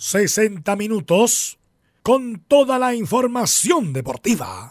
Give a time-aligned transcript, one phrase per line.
[0.00, 1.58] 60 minutos
[2.04, 4.70] con toda la información deportiva.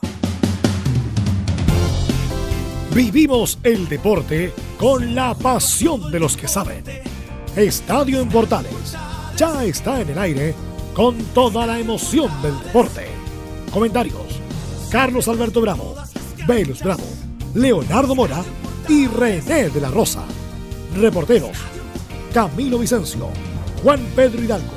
[2.95, 6.81] Vivimos el deporte con la pasión de los que saben.
[7.57, 8.95] Estadio en Portales
[9.35, 10.55] ya está en el aire
[10.93, 13.07] con toda la emoción del deporte.
[13.73, 14.39] Comentarios:
[14.89, 15.93] Carlos Alberto Bravo,
[16.47, 17.03] Velus Bravo,
[17.53, 18.45] Leonardo Mora
[18.87, 20.23] y René de la Rosa.
[20.95, 21.57] Reporteros:
[22.33, 23.27] Camilo Vicencio,
[23.83, 24.76] Juan Pedro Hidalgo,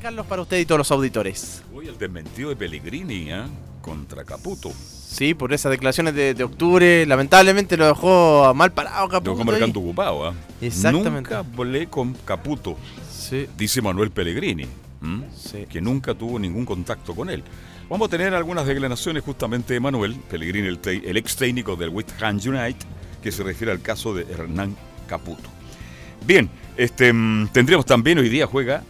[0.00, 1.62] Carlos, para usted y todos los auditores.
[1.74, 3.42] Hoy el desmentido de Pellegrini ¿eh?
[3.82, 4.72] contra Caputo.
[4.72, 9.30] Sí, por esas declaraciones de, de octubre, lamentablemente lo dejó mal parado Lo Caputo.
[9.32, 10.28] dejó marcando ocupado.
[10.28, 10.34] ¿ah?
[10.60, 11.10] Exactamente.
[11.34, 12.76] Nunca volé con Caputo,
[13.12, 14.66] Sí, dice Manuel Pellegrini,
[15.68, 17.44] que nunca tuvo ningún contacto con él.
[17.88, 22.36] Vamos a tener algunas declaraciones justamente de Manuel Pellegrini, el, ex técnico del West Ham
[22.36, 22.86] United,
[23.22, 24.74] que se refiere al caso de Hernán
[25.06, 25.48] Caputo.
[26.26, 28.82] Bien, este, mm, tendríamos también hoy día juega.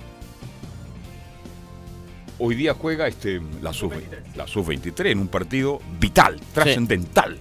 [2.42, 3.92] Hoy día juega este, la sub
[4.34, 7.38] la sub-23 en un partido vital, trascendental.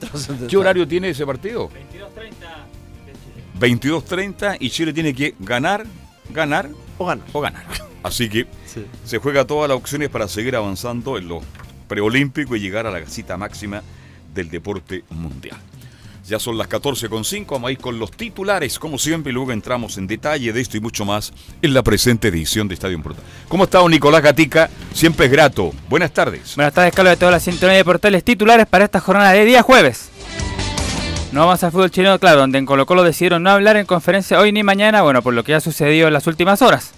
[0.49, 1.69] ¿Qué horario tiene ese partido?
[3.59, 5.85] 22.30 y Chile tiene que ganar,
[6.31, 7.25] ganar O ganas.
[7.33, 7.65] o ganar.
[8.03, 8.85] Así que Sí.
[9.05, 11.43] se juega todas las opciones para seguir avanzando en los
[11.87, 13.81] preolímpicos y llegar a la cita máxima
[14.33, 15.57] del deporte mundial.
[16.29, 19.97] Ya son las 14.5, vamos a ir con los titulares, como siempre, y luego entramos
[19.97, 23.23] en detalle de esto y mucho más en la presente edición de Estadio Portal.
[23.47, 24.69] ¿Cómo está don Nicolás Gatica?
[24.93, 25.73] Siempre es grato.
[25.89, 26.55] Buenas tardes.
[26.55, 29.63] Buenas tardes, Carlos, de todas las sintonía de portales titulares para esta jornada de día
[29.63, 30.11] jueves.
[31.31, 34.39] No vamos al fútbol chileno, claro, donde en Colo Colo decidieron no hablar en conferencia
[34.39, 36.91] hoy ni mañana, bueno, por lo que ha sucedido en las últimas horas.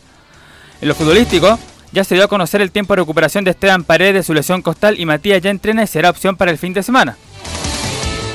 [0.81, 1.57] En lo futbolístico,
[1.93, 4.61] ya se dio a conocer el tiempo de recuperación de Esteban Paredes de su lesión
[4.61, 7.15] costal y Matías ya entrena y será opción para el fin de semana.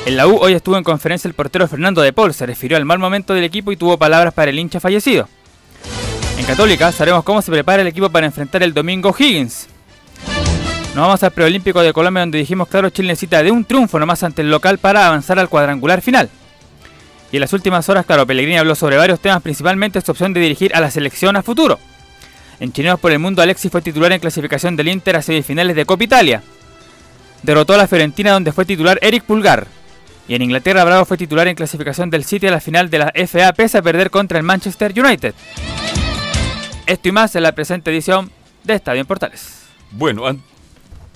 [0.05, 2.85] En la U hoy estuvo en conferencia el portero Fernando de Paul, se refirió al
[2.85, 5.27] mal momento del equipo y tuvo palabras para el hincha fallecido.
[6.37, 9.67] En Católica sabremos cómo se prepara el equipo para enfrentar el domingo Higgins.
[10.95, 14.23] Nos vamos al preolímpico de Colombia donde dijimos claro Chile necesita de un triunfo nomás
[14.23, 16.29] ante el local para avanzar al cuadrangular final.
[17.31, 20.39] Y en las últimas horas, claro, Pellegrini habló sobre varios temas, principalmente su opción de
[20.39, 21.77] dirigir a la selección a futuro.
[22.59, 25.85] En Chineos por el Mundo, Alexis fue titular en clasificación del Inter a semifinales de
[25.85, 26.41] Copa Italia.
[27.43, 29.67] Derrotó a la Fiorentina donde fue titular Eric Pulgar.
[30.27, 33.13] Y en Inglaterra, Bravo fue titular en clasificación del City a la final de la
[33.27, 35.33] FA pese a perder contra el Manchester United.
[36.85, 38.31] Esto y más en la presente edición
[38.63, 39.63] de Estadio en Portales.
[39.91, 40.23] Bueno,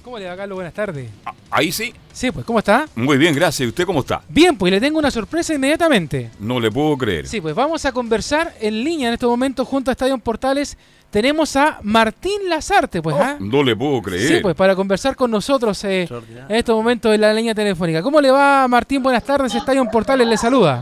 [0.04, 0.56] ¿Cómo le va, Carlos?
[0.56, 1.10] Buenas tardes.
[1.52, 1.94] ahí sí.
[2.12, 2.88] Sí, pues, ¿cómo está?
[2.96, 3.66] Muy bien, gracias.
[3.66, 4.22] ¿Y usted cómo está?
[4.28, 6.32] Bien, pues le tengo una sorpresa inmediatamente.
[6.40, 7.28] No le puedo creer.
[7.28, 10.78] Sí, pues vamos a conversar en línea en estos momentos junto a Estadio Portales.
[11.12, 13.38] Tenemos a Martín Lazarte, pues, ¿ah?
[13.40, 14.28] No le puedo creer.
[14.28, 16.08] Sí, pues para conversar con nosotros eh,
[16.50, 18.02] en estos momentos en la línea telefónica.
[18.02, 19.04] ¿Cómo le va, Martín?
[19.04, 19.54] Buenas tardes.
[19.54, 20.82] Estadio Portales le saluda.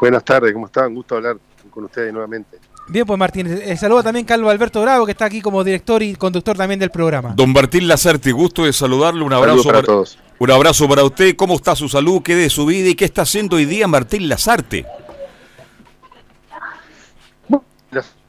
[0.00, 0.94] Buenas tardes, ¿cómo están?
[0.94, 1.36] Gusto hablar
[1.70, 2.58] con ustedes nuevamente.
[2.88, 3.46] Bien, pues Martín.
[3.46, 6.90] Eh, saluda también Carlos Alberto Bravo, que está aquí como director y conductor también del
[6.90, 7.34] programa.
[7.34, 9.22] Don Martín Lazarte, gusto de saludarle.
[9.22, 10.18] Un abrazo Saludos para todos.
[10.38, 11.34] Un abrazo para usted.
[11.34, 12.22] ¿Cómo está su salud?
[12.22, 12.88] ¿Qué de su vida?
[12.88, 14.86] ¿Y qué está haciendo hoy día Martín Lazarte?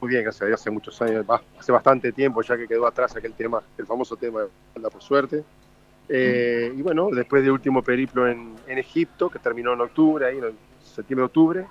[0.00, 1.26] Muy bien, gracias a Dios, hace muchos años,
[1.58, 5.02] hace bastante tiempo ya que quedó atrás aquel tema, el famoso tema de anda por
[5.02, 5.42] suerte.
[6.08, 10.38] Eh, y bueno, después del último periplo en, en Egipto, que terminó en octubre, ahí
[10.38, 10.54] en
[10.94, 11.66] septiembre-octubre,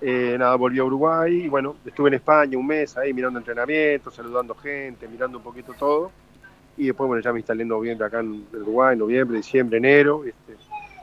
[0.00, 4.14] eh, nada, volví a Uruguay y bueno, estuve en España un mes ahí mirando entrenamientos,
[4.14, 6.10] saludando gente, mirando un poquito todo.
[6.76, 10.24] Y después, bueno, ya me instalé en noviembre acá en Uruguay, noviembre, diciembre, enero.
[10.24, 10.56] Este,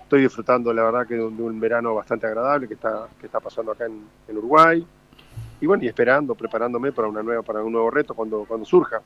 [0.04, 3.40] estoy disfrutando, la verdad, que de un, un verano bastante agradable que está, que está
[3.40, 4.86] pasando acá en, en Uruguay.
[5.60, 9.02] Y bueno, y esperando, preparándome para una nueva, para un nuevo reto cuando, cuando surja.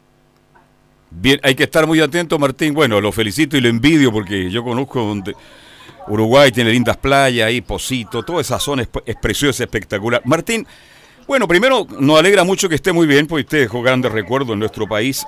[1.10, 2.74] Bien, hay que estar muy atento, Martín.
[2.74, 5.36] Bueno, lo felicito y lo envidio porque yo conozco donde
[6.08, 10.22] Uruguay tiene lindas playas, ahí Posito, toda esa zona es, es preciosa, espectacular.
[10.26, 10.66] Martín,
[11.28, 14.60] bueno, primero nos alegra mucho que esté muy bien, porque usted dejó grandes recuerdos en
[14.60, 15.26] nuestro país.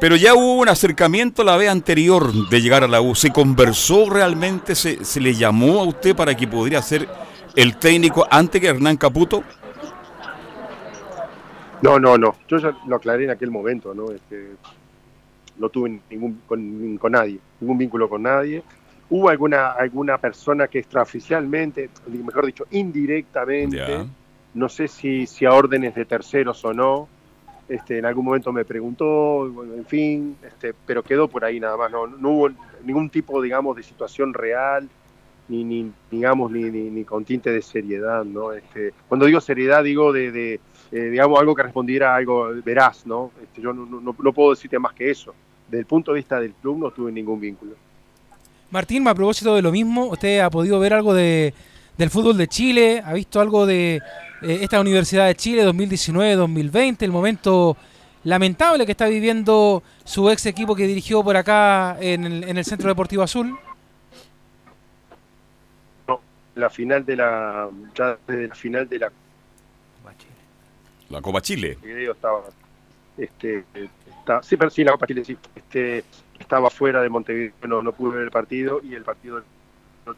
[0.00, 3.14] Pero ya hubo un acercamiento la vez anterior de llegar a la U.
[3.14, 4.74] ¿Se conversó realmente?
[4.74, 7.06] ¿Se, se le llamó a usted para que pudiera ser
[7.54, 9.44] el técnico antes que Hernán Caputo?
[11.82, 12.34] No, no, no.
[12.48, 14.10] Yo ya lo aclaré en aquel momento, ¿no?
[14.10, 14.52] Este,
[15.58, 18.62] no tuve ningún con, nadie, ningún vínculo con nadie.
[19.10, 24.06] Hubo alguna, alguna persona que extraoficialmente, mejor dicho, indirectamente, Ya.
[24.54, 27.08] no sé si, si a órdenes de terceros o no,
[27.68, 31.90] este, en algún momento me preguntó, en fin, este, pero quedó por ahí nada más,
[31.90, 32.50] no, no hubo
[32.84, 34.88] ningún tipo, digamos, de situación real,
[35.48, 38.52] ni, ni digamos, ni, ni, ni con tinte de seriedad, ¿no?
[38.52, 40.60] Este, cuando digo seriedad, digo de, de,
[40.92, 43.32] eh, digamos, algo que respondiera a algo veraz, ¿no?
[43.42, 45.34] Este, yo no, no, no puedo decirte más que eso.
[45.66, 47.72] Desde el punto de vista del club no tuve ningún vínculo.
[48.70, 51.52] Martín, a propósito de lo mismo, ¿usted ha podido ver algo de,
[51.98, 53.02] del fútbol de Chile?
[53.04, 53.96] ¿Ha visto algo de
[54.42, 57.02] eh, esta Universidad de Chile 2019-2020?
[57.02, 57.76] El momento
[58.22, 62.64] lamentable que está viviendo su ex equipo que dirigió por acá en el, en el
[62.64, 63.58] Centro Deportivo Azul.
[66.06, 66.20] No,
[66.54, 67.68] la final de la.
[67.94, 69.12] Ya desde la final de la.
[71.08, 71.76] La Copa Chile.
[71.82, 72.44] video estaba.
[73.18, 73.64] Este,
[74.20, 75.36] está, sí, pero sí, la Copa Chile sí.
[75.56, 76.04] Este,
[76.40, 79.42] estaba fuera de Montevideo, no, no pude ver el partido y el partido
[80.06, 80.14] no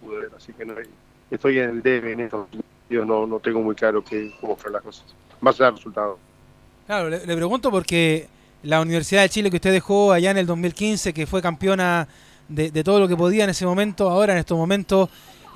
[0.00, 0.74] pude ver, así que no,
[1.30, 4.74] estoy en el debe en estos partidos, no, no tengo muy claro que, cómo fueron
[4.74, 5.04] las cosas,
[5.40, 6.18] más allá del resultado.
[6.86, 8.28] Claro, le, le, pregunto porque
[8.62, 12.06] la Universidad de Chile que usted dejó allá en el 2015, que fue campeona
[12.48, 15.08] de, de todo lo que podía en ese momento, ahora en estos momentos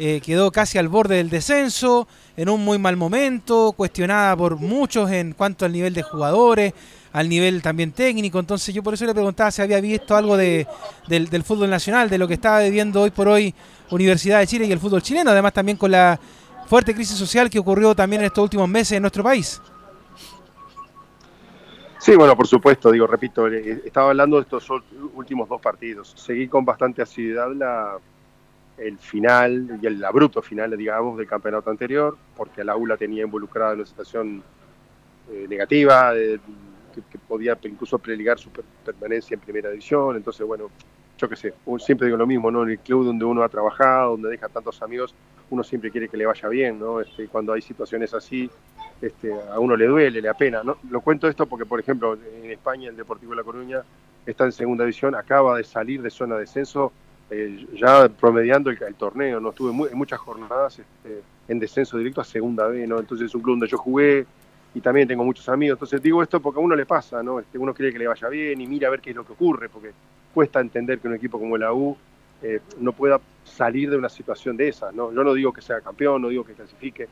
[0.03, 5.11] eh, quedó casi al borde del descenso, en un muy mal momento, cuestionada por muchos
[5.11, 6.73] en cuanto al nivel de jugadores,
[7.13, 8.39] al nivel también técnico.
[8.39, 10.67] Entonces yo por eso le preguntaba si había visto algo de,
[11.09, 13.55] del, fútbol nacional, de lo que estaba viviendo hoy por hoy
[13.91, 16.19] Universidad de Chile y el fútbol chileno, además también con la
[16.67, 19.61] fuerte crisis social que ocurrió también en estos últimos meses en nuestro país.
[21.99, 24.67] Sí, bueno, por supuesto, digo, repito, estaba hablando de estos
[25.15, 26.15] últimos dos partidos.
[26.17, 27.99] Seguí con bastante asiduidad la,
[28.79, 33.73] el final y el abrupto final, digamos, del campeonato anterior, porque la ULA tenía involucrada
[33.73, 34.43] en una situación
[35.31, 36.15] eh, negativa,
[36.91, 38.51] que, que, podía incluso preligar su
[38.85, 40.17] permanencia en primera división.
[40.17, 40.71] Entonces, bueno,
[41.21, 42.63] yo qué sé, siempre digo lo mismo, ¿no?
[42.63, 45.15] En el club donde uno ha trabajado, donde deja tantos amigos,
[45.51, 47.01] uno siempre quiere que le vaya bien, ¿no?
[47.01, 48.51] Este, cuando hay situaciones así,
[49.03, 50.79] este, a uno le duele, le apena, ¿no?
[50.89, 53.83] Lo cuento esto porque, por ejemplo, en España el Deportivo de La Coruña
[54.25, 56.93] está en segunda división, acaba de salir de zona de descenso,
[57.31, 59.51] eh, ya promediando el, el, torneo, ¿no?
[59.51, 62.99] Estuve muy, muchas jornadas este, en descenso directo a segunda B, ¿no?
[62.99, 64.27] Entonces es un club donde yo jugué,
[64.75, 65.77] y también tengo muchos amigos.
[65.77, 67.41] Entonces digo esto porque a uno le pasa, ¿no?
[67.41, 69.33] Este, uno quiere que le vaya bien y mira a ver qué es lo que
[69.33, 69.93] ocurre, porque
[70.33, 71.97] cuesta entender que un equipo como la U
[72.43, 75.13] eh, no pueda salir de una situación de esa, ¿no?
[75.13, 77.09] Yo no digo que sea campeón, no digo que clasifique,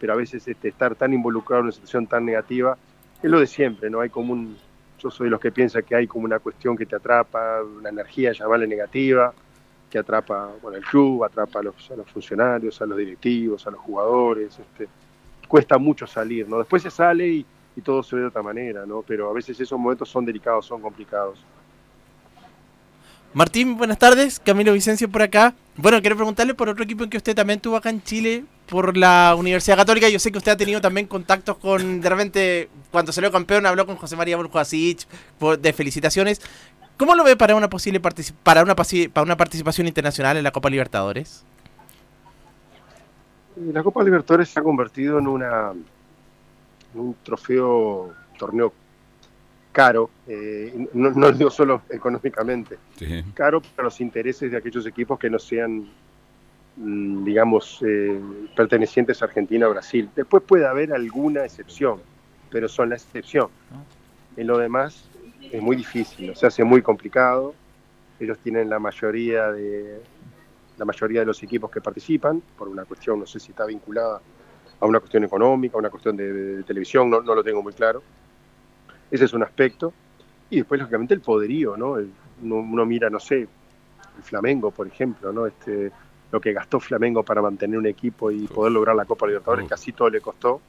[0.00, 2.76] pero a veces este, estar tan involucrado en una situación tan negativa
[3.22, 4.00] es lo de siempre, ¿no?
[4.00, 4.56] Hay como un,
[4.98, 7.90] yo soy de los que piensa que hay como una cuestión que te atrapa, una
[7.90, 9.32] energía, llamarle negativa,
[9.90, 13.70] que atrapa bueno, el club, atrapa a los, a los funcionarios, a los directivos, a
[13.70, 14.88] los jugadores, este,
[15.46, 16.58] cuesta mucho salir, ¿no?
[16.58, 17.46] Después se sale y,
[17.76, 19.02] y, todo se ve de otra manera, ¿no?
[19.02, 21.38] Pero a veces esos momentos son delicados, son complicados.
[23.34, 24.38] Martín, buenas tardes.
[24.38, 25.54] Camilo Vicencio por acá.
[25.76, 28.96] Bueno, quiero preguntarle por otro equipo en que usted también tuvo acá en Chile, por
[28.96, 30.08] la Universidad Católica.
[30.08, 33.86] Yo sé que usted ha tenido también contactos con, de repente, cuando salió campeón, habló
[33.86, 35.00] con José María Burjuasic
[35.58, 36.40] de felicitaciones.
[36.96, 40.70] ¿Cómo lo ve para una posible para una, para una participación internacional en la Copa
[40.70, 41.44] Libertadores?
[43.56, 45.72] La Copa Libertadores se ha convertido en una
[46.94, 48.72] en un trofeo, torneo
[49.72, 53.24] caro, eh, no, no digo solo económicamente, sí.
[53.34, 55.88] caro para los intereses de aquellos equipos que no sean,
[56.76, 58.20] mm, digamos, eh,
[58.54, 60.08] pertenecientes a Argentina o Brasil.
[60.14, 62.00] Después puede haber alguna excepción,
[62.50, 63.48] pero son la excepción.
[64.36, 65.08] En lo demás
[65.50, 67.54] es muy difícil, se hace muy complicado.
[68.20, 70.00] Ellos tienen la mayoría de
[70.76, 74.20] la mayoría de los equipos que participan, por una cuestión, no sé si está vinculada
[74.80, 77.62] a una cuestión económica, a una cuestión de, de, de televisión, no, no, lo tengo
[77.62, 78.02] muy claro.
[79.10, 79.92] Ese es un aspecto.
[80.50, 81.96] Y después, lógicamente, el poderío, ¿no?
[81.98, 82.10] El,
[82.42, 85.46] uno, uno, mira, no sé, el Flamengo, por ejemplo, ¿no?
[85.46, 85.92] Este,
[86.30, 89.92] lo que gastó Flamengo para mantener un equipo y poder lograr la Copa Libertadores, casi
[89.92, 90.60] todo le costó.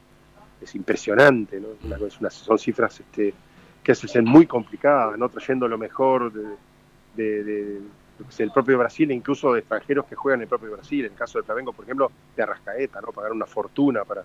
[0.60, 1.68] Es impresionante, ¿no?
[1.84, 3.34] Una, una, son cifras este,
[3.82, 5.28] que se hacen muy complicadas, ¿no?
[5.28, 7.82] Trayendo lo mejor de
[8.38, 11.38] el propio Brasil incluso de extranjeros que juegan en el propio Brasil, en el caso
[11.38, 13.08] del Flamengo, por ejemplo, de Arrascaeta, ¿no?
[13.08, 14.24] Pagar una fortuna para,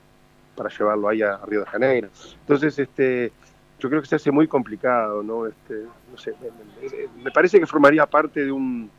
[0.55, 2.09] para llevarlo ahí a Río de Janeiro.
[2.39, 3.31] Entonces, este,
[3.79, 5.47] yo creo que se hace muy complicado, ¿no?
[5.47, 8.89] Este, no sé, me, me, parece que formaría parte de un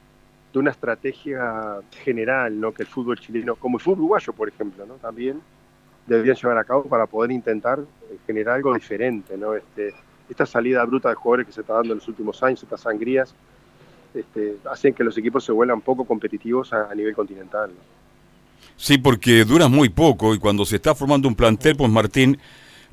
[0.53, 2.73] de una estrategia general, ¿no?
[2.73, 4.95] Que el fútbol chileno, como el fútbol uruguayo, por ejemplo, ¿no?
[4.95, 5.41] También
[6.07, 7.81] deberían llevar a cabo para poder intentar
[8.27, 9.55] generar algo diferente, ¿no?
[9.55, 9.95] Este,
[10.29, 13.35] esta salida bruta de jugadores que se está dando en los últimos años, estas sangrías,
[14.15, 17.71] este, hacen que los equipos se vuelvan poco competitivos a, a nivel continental.
[17.71, 18.03] ¿no?
[18.77, 22.39] Sí, porque dura muy poco y cuando se está formando un plantel, pues Martín,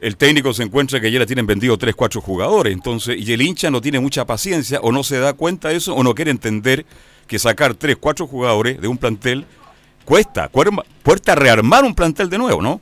[0.02, 3.42] el técnico se encuentra que ya le tienen vendido 3, 4 jugadores, entonces, y el
[3.42, 6.32] hincha no tiene mucha paciencia, o no se da cuenta de eso, o no quiere
[6.32, 6.86] entender
[7.28, 9.46] que sacar 3, 4 jugadores de un plantel
[10.06, 10.50] cuesta,
[11.04, 12.82] cuesta rearmar un plantel de nuevo, ¿no?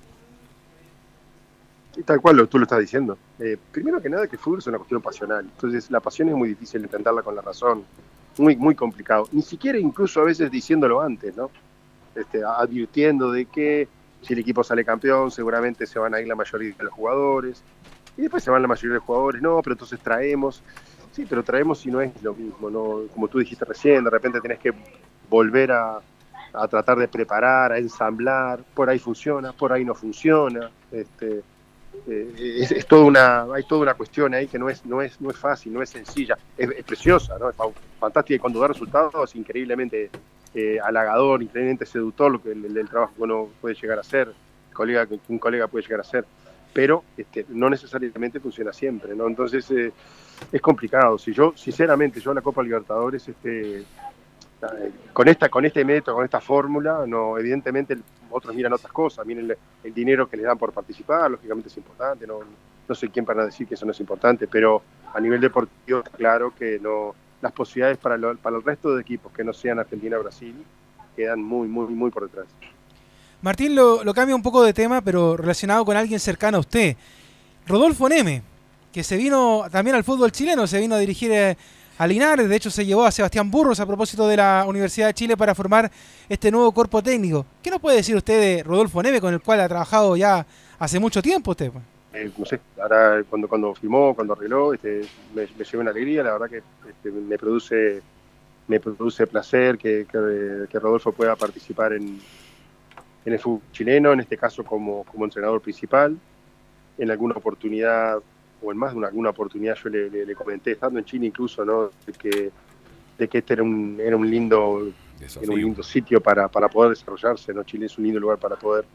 [1.96, 3.17] Y tal cual lo, tú lo estás diciendo.
[3.39, 6.36] Eh, primero que nada que el fútbol es una cuestión pasional, entonces la pasión es
[6.36, 7.84] muy difícil de entenderla con la razón,
[8.39, 11.50] muy, muy complicado, ni siquiera incluso a veces diciéndolo antes, ¿no?
[12.15, 13.88] Este, advirtiendo de que
[14.22, 17.63] si el equipo sale campeón, seguramente se van a ir la mayoría de los jugadores.
[18.17, 20.63] Y después se van la mayoría de los jugadores, no, pero entonces traemos.
[21.12, 23.01] Sí, pero traemos si no es lo mismo, ¿no?
[23.13, 24.74] Como tú dijiste recién, de repente tenés que
[25.29, 26.00] volver a,
[26.70, 30.72] tratar de preparar, a ensamblar, por ahí funciona, por ahí no funciona.
[30.91, 31.44] Este,
[32.08, 35.30] eh, es, toda una, hay toda una cuestión ahí que no es, no es, no
[35.30, 37.50] es fácil, no es sencilla, es, preciosa, ¿no?
[37.50, 37.56] es
[38.00, 40.10] fantástica y cuando da resultados es increíblemente
[40.54, 44.34] eh, halagador, increíblemente seductor lo que el, trabajo que uno puede llegar a hacer,
[44.75, 46.25] que un colega puede llegar a hacer,
[46.74, 49.27] pero este, no necesariamente funciona siempre, ¿no?
[49.27, 49.92] Entonces eh,
[50.51, 51.18] es complicado.
[51.18, 53.84] Si yo, sinceramente, yo la Copa Libertadores, este,
[55.14, 57.98] con esta, con este método, con esta fórmula, no, evidentemente
[58.30, 62.26] otros miran otras cosas, miren el, dinero que les dan por participar, lógicamente es importante,
[62.26, 62.40] no,
[62.88, 64.82] no sé quién para decir que eso no es importante, pero
[65.14, 69.44] a nivel deportivo claro que no las posibilidades para, para el resto de equipos que
[69.44, 70.56] no sean Argentina o Brasil
[71.16, 72.48] quedan muy, muy, muy por detrás.
[73.42, 76.96] Martín lo, lo cambia un poco de tema, pero relacionado con alguien cercano a usted.
[77.68, 78.42] Rodolfo Neme,
[78.92, 81.32] que se vino también al fútbol chileno, se vino a dirigir
[81.98, 85.13] a Linares, de hecho se llevó a Sebastián Burros a propósito de la Universidad de
[85.13, 85.92] Chile para formar
[86.30, 87.46] este nuevo cuerpo técnico.
[87.63, 90.46] ¿Qué nos puede decir usted de Rodolfo Neme, con el cual ha trabajado ya
[90.77, 91.72] hace mucho tiempo usted?
[92.13, 95.01] Eh, no sé, ahora cuando, cuando firmó, cuando arregló, este,
[95.34, 98.01] me, me una alegría, la verdad que este, me produce
[98.68, 102.20] me produce placer que, que, Rodolfo pueda participar en,
[103.25, 106.18] en, el fútbol chileno, en este caso como, como entrenador principal.
[106.98, 108.18] En alguna oportunidad,
[108.62, 111.92] o en más de una, alguna oportunidad, yo le, comenté, estando en Chile incluso, ¿no?
[112.06, 112.52] de, que,
[113.18, 116.92] de que este era un, era un lindo era un lindo sitio para, para poder
[116.92, 117.64] desarrollarse, ¿no?
[117.64, 118.86] Chile es un lindo lugar para poder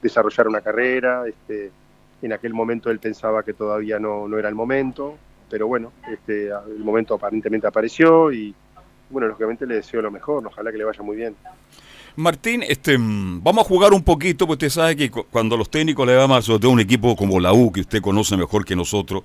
[0.00, 1.70] desarrollar una carrera, este,
[2.22, 5.16] en aquel momento él pensaba que todavía no, no era el momento,
[5.50, 8.54] pero bueno, este, el momento aparentemente apareció y
[9.10, 11.36] bueno, lógicamente le deseo lo mejor, ojalá que le vaya muy bien.
[12.16, 16.14] Martín, este, vamos a jugar un poquito, porque usted sabe que cuando los técnicos le
[16.42, 19.22] sobre todo un equipo como la U, que usted conoce mejor que nosotros,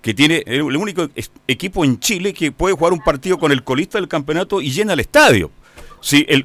[0.00, 1.08] que tiene el único
[1.46, 4.92] equipo en Chile que puede jugar un partido con el colista del campeonato y llena
[4.92, 5.50] el estadio.
[6.00, 6.44] Sí, el,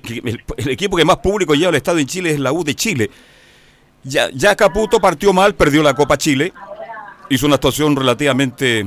[0.70, 3.10] equipo que más público lleva al estadio en Chile es la U de Chile.
[4.04, 6.54] Ya, ya Caputo partió mal, perdió la Copa Chile,
[7.30, 8.86] hizo una actuación relativamente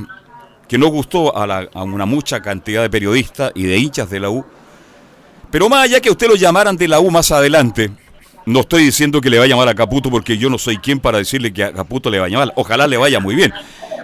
[0.68, 4.44] que no gustó a, una mucha cantidad de periodistas y de hinchas de la U.
[5.50, 7.90] Pero más allá que usted lo llamaran de la U más adelante,
[8.46, 11.18] no estoy diciendo que le vaya mal a Caputo porque yo no soy quien para
[11.18, 12.52] decirle que a Caputo le vaya mal.
[12.56, 13.52] Ojalá le vaya muy bien.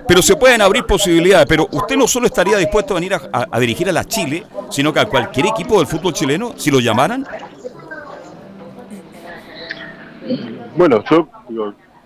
[0.09, 1.47] Pero se pueden abrir posibilidades.
[1.49, 4.93] Pero usted no solo estaría dispuesto a venir a, a dirigir a la Chile, sino
[4.93, 7.27] que a cualquier equipo del fútbol chileno, si lo llamaran.
[10.77, 11.29] Bueno, yo,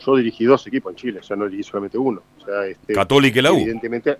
[0.06, 2.22] yo dirigí dos equipos en Chile, o sea, no dirigí solamente uno.
[2.40, 3.56] O sea, este, Católica y la U.
[3.56, 4.18] Evidentemente,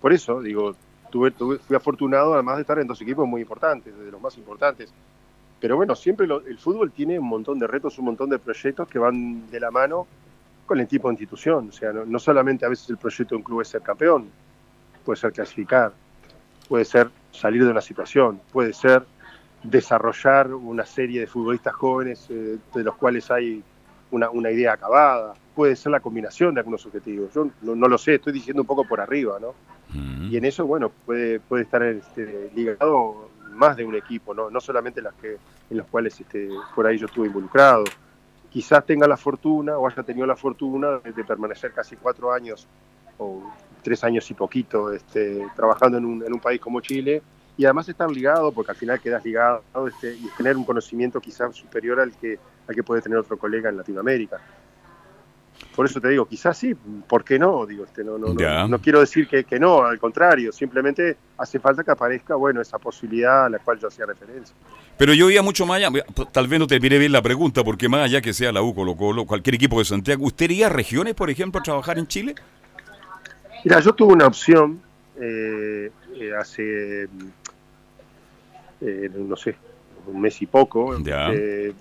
[0.00, 0.76] por eso, digo,
[1.10, 4.92] tuve, fui afortunado además de estar en dos equipos muy importantes, de los más importantes.
[5.60, 8.98] Pero bueno, siempre el fútbol tiene un montón de retos, un montón de proyectos que
[8.98, 10.06] van de la mano
[10.66, 11.70] con el tipo de institución.
[11.70, 14.30] O sea, no, solamente a veces el proyecto de un club es ser campeón,
[15.04, 15.92] puede ser clasificar,
[16.68, 19.04] puede ser salir de una situación, puede ser
[19.64, 23.62] desarrollar una serie de futbolistas jóvenes eh, de los cuales hay
[24.10, 27.32] una, idea acabada, puede ser la combinación de algunos objetivos.
[27.34, 29.54] Yo no, lo sé, estoy diciendo un poco por arriba, ¿no?
[29.94, 34.50] Y en eso, bueno, puede, puede estar este, ligado más de un equipo, ¿no?
[34.50, 35.38] No solamente las que,
[35.70, 37.84] en los cuales este, por ahí yo estuve involucrado.
[38.50, 42.66] Quizás tenga la fortuna o haya tenido la fortuna de, permanecer casi cuatro años
[43.18, 43.42] o
[43.82, 47.22] tres años y poquito este, trabajando en un, en un país como Chile
[47.58, 51.56] y además estar ligado, porque al final quedas ligado este, y tener un conocimiento quizás
[51.56, 54.40] superior al que, al que puede tener otro colega en Latinoamérica.
[55.74, 57.64] Por eso te digo, quizás sí, ¿por qué no?
[57.64, 58.34] Digo, este, no, no,
[58.68, 62.78] no, quiero decir que, que, no, al contrario, simplemente hace falta que aparezca, bueno, esa
[62.78, 64.54] posibilidad a la cual yo hacía referencia.
[64.96, 65.90] Pero yo iba mucho más allá,
[66.32, 68.74] tal vez no te mire bien la pregunta, porque más allá que sea la U,
[68.74, 72.08] Colo Colo, cualquier equipo de Santiago, ¿usted iría a regiones, por ejemplo, a trabajar en
[72.08, 72.34] Chile?
[73.64, 74.80] Mira, yo tuve una opción
[75.20, 77.08] eh, eh, hace
[78.80, 79.56] eh, no sé,
[80.06, 81.72] un mes y poco, eh,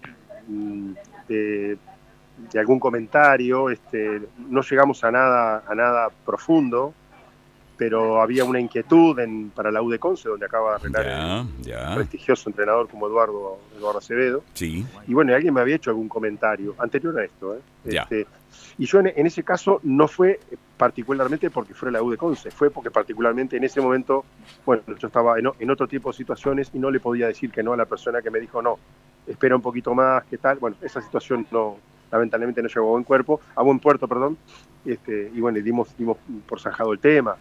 [2.51, 6.93] de, algún comentario, este, no llegamos a nada, a nada profundo,
[7.77, 11.63] pero había una inquietud en, para la U de Conce, donde acaba de arreglar el
[11.63, 11.95] ya.
[11.95, 14.43] prestigioso entrenador como Eduardo, Eduardo Acevedo.
[14.53, 14.85] Sí.
[15.07, 17.55] Y bueno, alguien me había hecho algún comentario anterior a esto.
[17.55, 17.59] ¿eh?
[17.85, 18.27] Este,
[18.79, 20.39] y yo en, en ese caso no fue
[20.77, 24.25] particularmente porque fuera la U de Conce, fue porque particularmente en ese momento,
[24.65, 27.63] bueno, yo estaba en, en otro tipo de situaciones y no le podía decir que
[27.63, 28.77] no a la persona que me dijo no,
[29.27, 30.57] espera un poquito más, ¿qué tal?
[30.57, 31.77] Bueno, esa situación no,
[32.11, 34.37] lamentablemente no llegó a buen cuerpo, a buen puerto, perdón,
[34.85, 37.35] este, y bueno, dimos, dimos por zanjado el tema.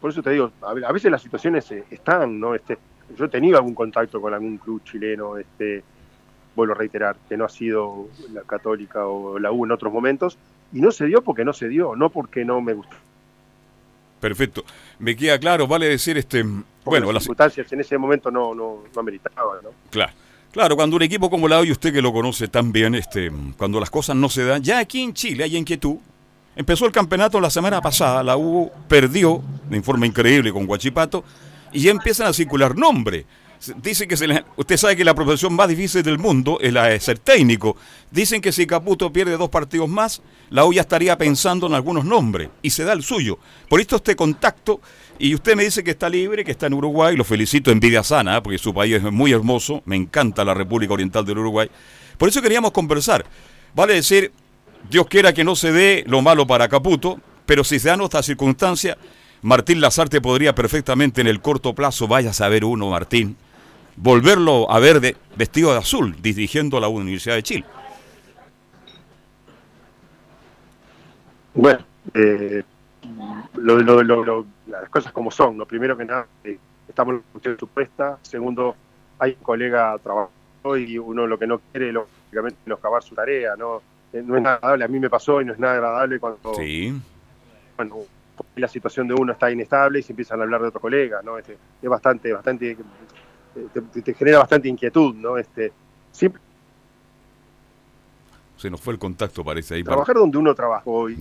[0.00, 2.54] Por eso te digo, a, ve- a veces las situaciones eh, están, ¿no?
[2.54, 2.78] Este,
[3.16, 5.82] yo he tenido algún contacto con algún club chileno, este,
[6.56, 10.38] vuelvo a reiterar, que no ha sido la Católica o la U en otros momentos,
[10.72, 12.96] y no se dio porque no se dio, no porque no me gustó.
[14.20, 14.64] Perfecto.
[14.98, 18.54] Me queda claro, vale decir, este, Porque bueno, las las, circunstancias en ese momento no,
[18.54, 19.70] no, no ameritaban, ¿no?
[19.90, 20.12] Claro.
[20.54, 23.80] Claro, cuando un equipo como la y usted que lo conoce tan bien, este, cuando
[23.80, 25.96] las cosas no se dan, ya aquí en Chile hay inquietud.
[26.54, 31.24] Empezó el campeonato la semana pasada, la U perdió de forma increíble con Guachipato
[31.72, 33.24] y ya empiezan a circular nombres.
[33.64, 36.70] Se- Dice que se le- usted sabe que la profesión más difícil del mundo es
[36.72, 37.76] la de ser técnico.
[38.10, 42.50] Dicen que si Caputo pierde dos partidos más, la ya estaría pensando en algunos nombres
[42.60, 43.38] y se da el suyo.
[43.68, 44.80] Por esto este contacto
[45.18, 48.36] y usted me dice que está libre, que está en Uruguay, lo felicito, envidia sana,
[48.36, 48.42] ¿eh?
[48.42, 51.70] porque su país es muy hermoso, me encanta la República Oriental del Uruguay.
[52.18, 53.24] Por eso queríamos conversar.
[53.74, 54.30] Vale decir,
[54.90, 58.26] Dios quiera que no se dé lo malo para Caputo, pero si se dan otras
[58.26, 58.96] circunstancias,
[59.42, 63.36] Martín Lazarte podría perfectamente en el corto plazo, vaya a saber uno, Martín,
[63.96, 67.64] volverlo a ver de- vestido de azul, dirigiendo la Universidad de Chile.
[71.54, 71.78] Bueno,
[72.14, 72.62] eh,
[73.56, 75.66] lo, lo- lo- lo- las cosas como son, ¿no?
[75.66, 76.58] Primero que nada, eh,
[76.88, 78.18] estamos en cuestión supuesta.
[78.22, 78.74] Segundo,
[79.18, 83.54] hay un colega trabajando y uno lo que no quiere, lógicamente, es acabar su tarea,
[83.56, 83.82] ¿no?
[84.12, 86.54] Eh, no es nada agradable, a mí me pasó y no es nada agradable cuando
[86.56, 86.92] Sí,
[87.76, 87.96] bueno,
[88.56, 91.38] la situación de uno está inestable y se empiezan a hablar de otro colega, ¿no?
[91.38, 92.76] Este, es bastante, bastante,
[93.92, 95.36] te, te genera bastante inquietud, ¿no?
[95.38, 95.72] Este,
[96.12, 96.40] siempre
[98.56, 99.82] se nos fue el contacto, parece ahí.
[99.82, 101.16] para- trabajar donde uno trabajó y,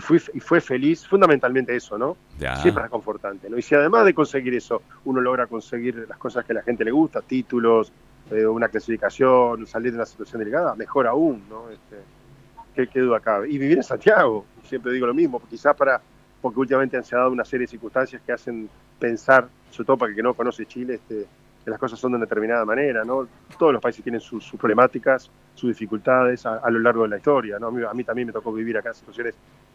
[0.00, 2.16] fui, y fue feliz, fundamentalmente eso, ¿no?
[2.38, 2.56] Ya.
[2.56, 3.58] Siempre es confortante, ¿no?
[3.58, 6.84] Y si además de conseguir eso, uno logra conseguir las cosas que a la gente
[6.84, 7.92] le gusta, títulos,
[8.30, 11.68] eh, una clasificación, salir de una situación delicada, mejor aún, ¿no?
[11.68, 11.96] Este,
[12.74, 13.50] ¿qué, qué duda cabe?
[13.50, 16.00] Y vivir en Santiago, siempre digo lo mismo, quizás para,
[16.40, 20.10] porque últimamente se ha dado una serie de circunstancias que hacen pensar, sobre todo para
[20.10, 21.26] el que no conoce Chile, este,
[21.66, 23.28] las cosas son de una determinada manera, ¿no?
[23.58, 27.58] Todos los países tienen sus, problemáticas, sus dificultades a, a lo largo de la historia,
[27.58, 27.66] ¿no?
[27.68, 29.34] A mí, a mí también me tocó vivir acá situaciones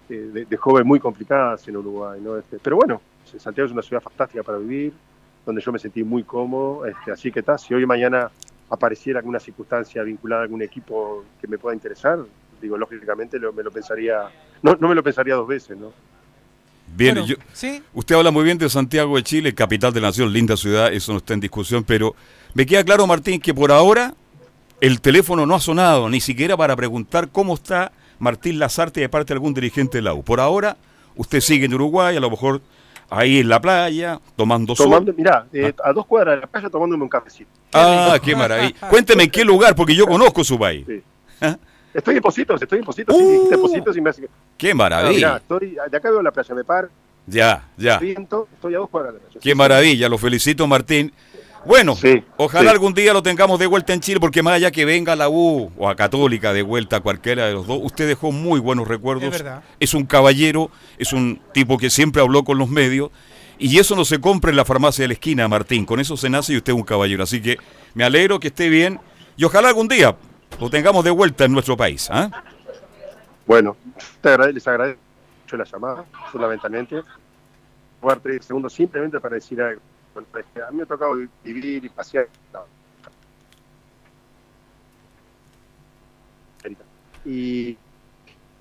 [0.10, 2.38] eh, de, de joven muy complicadas en Uruguay, ¿no?
[2.38, 3.02] Este, pero bueno,
[3.38, 4.94] Santiago es una ciudad fantástica para vivir,
[5.46, 8.32] donde yo me sentí muy cómodo, este, así que está, si hoy mañana
[8.70, 12.20] apareciera alguna circunstancia vinculada a algún equipo que me pueda interesar,
[12.62, 14.24] digo, lógicamente lo- me lo pensaría,
[14.62, 15.92] no, no me lo pensaría dos veces, ¿no?
[16.96, 20.08] Bien, Bueno, yo- sí, usted habla muy bien de Santiago de Chile, capital de la
[20.10, 22.16] nación, linda ciudad, eso no está en discusión, pero
[22.54, 24.14] me queda claro, Martín, que por ahora
[24.80, 29.34] el teléfono no ha sonado, ni siquiera para preguntar cómo está Martín Lazarte de parte
[29.34, 30.24] de algún dirigente de la U.
[30.24, 30.78] Por ahora,
[31.16, 32.62] usted sigue en Uruguay, a lo mejor
[33.10, 34.86] ahí en la playa, tomando sol.
[34.86, 37.50] Tomando, mirá, eh, a dos cuadras de la playa tomándome un cafecito.
[37.74, 38.76] Ah, qué maravilla.
[38.90, 40.86] Cuénteme en qué lugar, porque yo conozco su país.
[40.88, 41.02] Sí.
[41.42, 41.58] ¿Ah?
[41.94, 43.62] Estoy en Positos, estoy en Positos, sí, Uh.
[43.62, 44.28] Positos y me hace...
[44.58, 45.38] Qué Ah, mirá, maravilla.
[45.38, 46.90] estoy, de acá veo la playa, me paro,
[47.28, 48.00] Ya, ya.
[48.00, 49.40] viento, estoy a dos cuadras de la playa.
[49.42, 51.14] Qué maravilla, lo felicito, Martín.
[51.66, 52.74] Bueno, Sí, ojalá sí.
[52.76, 55.30] algún día lo tengamos de vuelta en Chile, porque más allá que venga a la
[55.30, 59.34] U o a Católica de vuelta, cualquiera de los dos, usted dejó muy buenos recuerdos.
[59.34, 59.44] Es.
[59.80, 63.12] Es un caballero, es un tipo que siempre habló con los medios,
[63.60, 65.86] y eso no se compra en la farmacia de la esquina, Martín.
[65.86, 67.24] Con eso se nace y usted es un caballero.
[67.24, 67.58] Así que
[67.94, 69.00] me alegro que esté bien,
[69.38, 70.18] y ojalá algún día
[70.60, 72.10] lo tengamos de vuelta en nuestro país.
[72.12, 72.30] ¿ah?
[73.46, 73.76] Bueno,
[74.54, 75.02] les agradezco
[75.44, 77.02] mucho la llamada, fundamentalmente.
[78.02, 79.82] Jugar tres segundos simplemente para decir algo.
[80.16, 82.28] A mí me ha tocado vivir y pasear.
[87.26, 87.78] Y,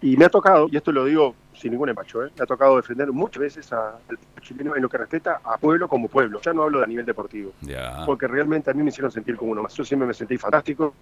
[0.00, 2.30] y me ha tocado, y esto lo digo sin ningún empacho, ¿eh?
[2.36, 5.86] me ha tocado defender muchas veces a- al chileno en lo que respecta a pueblo
[5.88, 6.40] como pueblo.
[6.40, 8.02] Ya no hablo de a nivel deportivo Ya.
[8.06, 9.74] porque realmente a mí me hicieron sentir como uno más.
[9.74, 10.94] Yo siempre me sentí fantástico,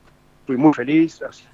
[0.50, 1.44] fui muy feliz, así,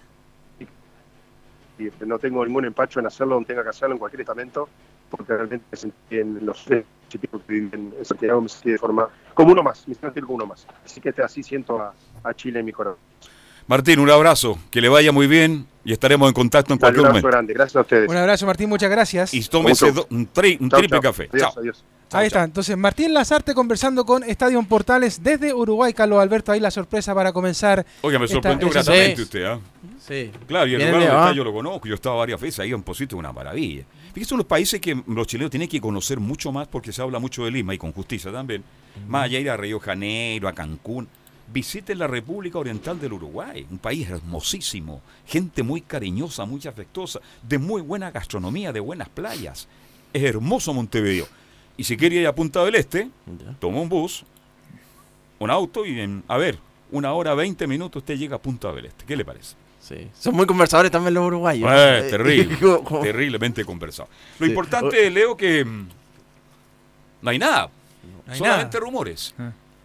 [1.78, 4.70] y no tengo ningún empacho en hacerlo donde tenga que hacerlo en cualquier estamento,
[5.10, 8.78] porque realmente me sentí en los tres tipos que viví en Santiago, me sentí de
[8.78, 10.66] forma como uno más, me sentí como uno más.
[10.82, 11.92] Así que este, así siento a,
[12.24, 12.98] a Chile en mi corazón.
[13.66, 17.06] Martín, un abrazo, que le vaya muy bien y estaremos en contacto en cualquier un
[17.08, 17.28] abrazo momento.
[17.36, 18.08] grande, gracias a ustedes.
[18.08, 19.34] Un abrazo, Martín, muchas gracias.
[19.34, 21.02] Y tómese un, tri- un Chao, triple chao.
[21.02, 21.28] café.
[21.30, 21.60] Adiós, Chao.
[21.60, 21.84] adiós.
[22.12, 25.92] Ahí está, entonces Martín Lazarte conversando con Estadio Portales desde Uruguay.
[25.92, 27.84] Carlos Alberto, ahí la sorpresa para comenzar.
[28.02, 29.22] Oiga, me sorprendió esta- gratamente Sí.
[29.22, 29.60] usted, ¿ah?
[29.98, 30.30] Sí.
[30.46, 31.24] Claro, y el Viene lugar de- donde ah.
[31.26, 33.84] está yo lo conozco, yo he estado varias veces ahí en Posito, una maravilla.
[34.14, 37.44] Fíjese, unos países que los chilenos tienen que conocer mucho más porque se habla mucho
[37.44, 38.62] de Lima y con justicia también.
[39.08, 41.08] Más allá de ir a Río Janeiro, a Cancún.
[41.52, 47.58] Visiten la República Oriental del Uruguay, un país hermosísimo, gente muy cariñosa, muy afectuosa, de
[47.58, 49.68] muy buena gastronomía, de buenas playas.
[50.12, 51.26] Es hermoso Montevideo.
[51.76, 53.10] Y si quiere ir a Punta del Este,
[53.60, 54.24] toma un bus,
[55.38, 56.58] un auto y en, a ver,
[56.90, 59.04] una hora, 20 minutos usted llega a Punta del Este.
[59.04, 59.54] ¿Qué le parece?
[59.80, 60.08] Sí.
[60.18, 61.68] Son muy conversadores también los uruguayos.
[61.70, 62.56] Eh, Eh, terrible,
[63.02, 64.08] terriblemente conversado.
[64.38, 64.50] Lo Sí.
[64.52, 65.88] importante, Leo, que mm,
[67.22, 67.68] no hay nada,
[68.26, 68.80] No hay solamente nada.
[68.80, 69.34] rumores.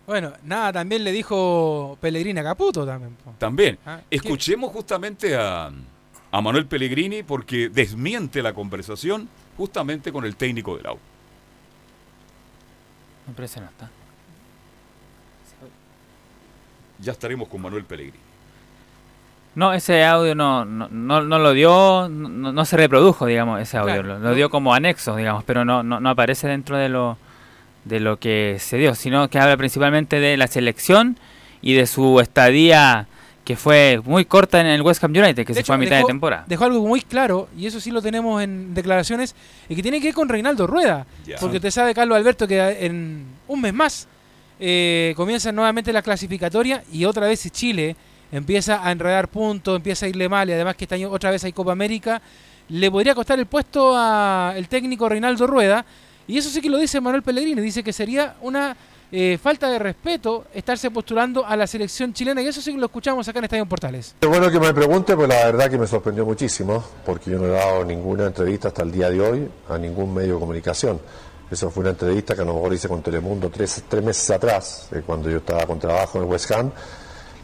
[0.07, 3.15] Bueno, nada, también le dijo Pellegrini a Caputo también.
[3.23, 3.33] po.
[3.37, 4.15] También, Ah, ¿qué?
[4.15, 5.71] escuchemos justamente a,
[6.31, 11.01] a Manuel Pellegrini porque desmiente la conversación justamente con el técnico del auto.
[13.37, 13.89] No está.
[16.99, 18.17] Ya estaremos con Manuel Pellegrini.
[19.53, 23.77] No, ese audio no, no, no, no lo dio, no, no se reprodujo, digamos, ese
[23.77, 23.95] audio.
[23.95, 24.19] Claro.
[24.19, 27.17] Lo, lo dio como anexo, digamos, pero no, no, no aparece dentro de lo,
[27.83, 31.17] de lo que se dio, sino que habla principalmente de la selección
[31.61, 33.07] y de su estadía
[33.51, 35.77] que fue muy corta en el West Ham United, que De se hecho, fue a
[35.77, 36.43] mitad dejó- de temporada.
[36.47, 39.35] Dejó algo muy claro, y eso sí lo tenemos en declaraciones,
[39.67, 41.05] y que tiene que ver con Reinaldo Rueda.
[41.25, 41.37] Ya.
[41.37, 44.07] Porque usted sabe, Carlos Alberto, que en un mes más
[44.59, 47.95] eh, comienzan nuevamente la clasificatoria y otra vez Chile
[48.31, 51.43] empieza a enredar puntos, empieza a irle mal y además que este año otra vez
[51.43, 52.21] hay Copa América,
[52.69, 55.83] le podría costar el puesto al técnico Reinaldo Rueda.
[56.27, 58.77] Y eso sí que lo dice Manuel Pellegrini, dice que sería una
[59.11, 63.27] eh, falta de respeto estarse postulando a la selección chilena y eso sí lo escuchamos
[63.27, 64.15] acá en Estadio Portales.
[64.19, 67.47] Qué bueno que me pregunte, pues la verdad que me sorprendió muchísimo, porque yo no
[67.47, 70.99] he dado ninguna entrevista hasta el día de hoy a ningún medio de comunicación.
[71.49, 74.87] Eso fue una entrevista que a lo mejor hice con Telemundo tres, tres meses atrás,
[74.93, 76.71] eh, cuando yo estaba con trabajo en West Ham,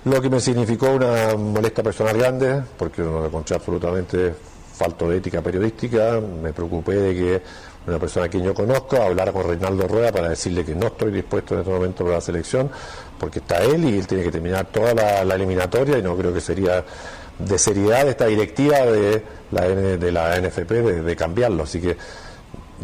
[0.05, 4.33] lo que me significó una molestia personal grande, porque no lo encontré absolutamente
[4.73, 7.41] falto de ética periodística, me preocupé de que
[7.87, 11.11] una persona a quien yo conozco hablara con Reinaldo Rueda para decirle que no estoy
[11.11, 12.69] dispuesto en este momento para la selección,
[13.19, 16.41] porque está él y él tiene que terminar toda la, eliminatoria y no creo que
[16.41, 16.83] sería
[17.39, 21.63] de seriedad esta directiva de la, de la NFP de, de cambiarlo.
[21.63, 21.95] Así que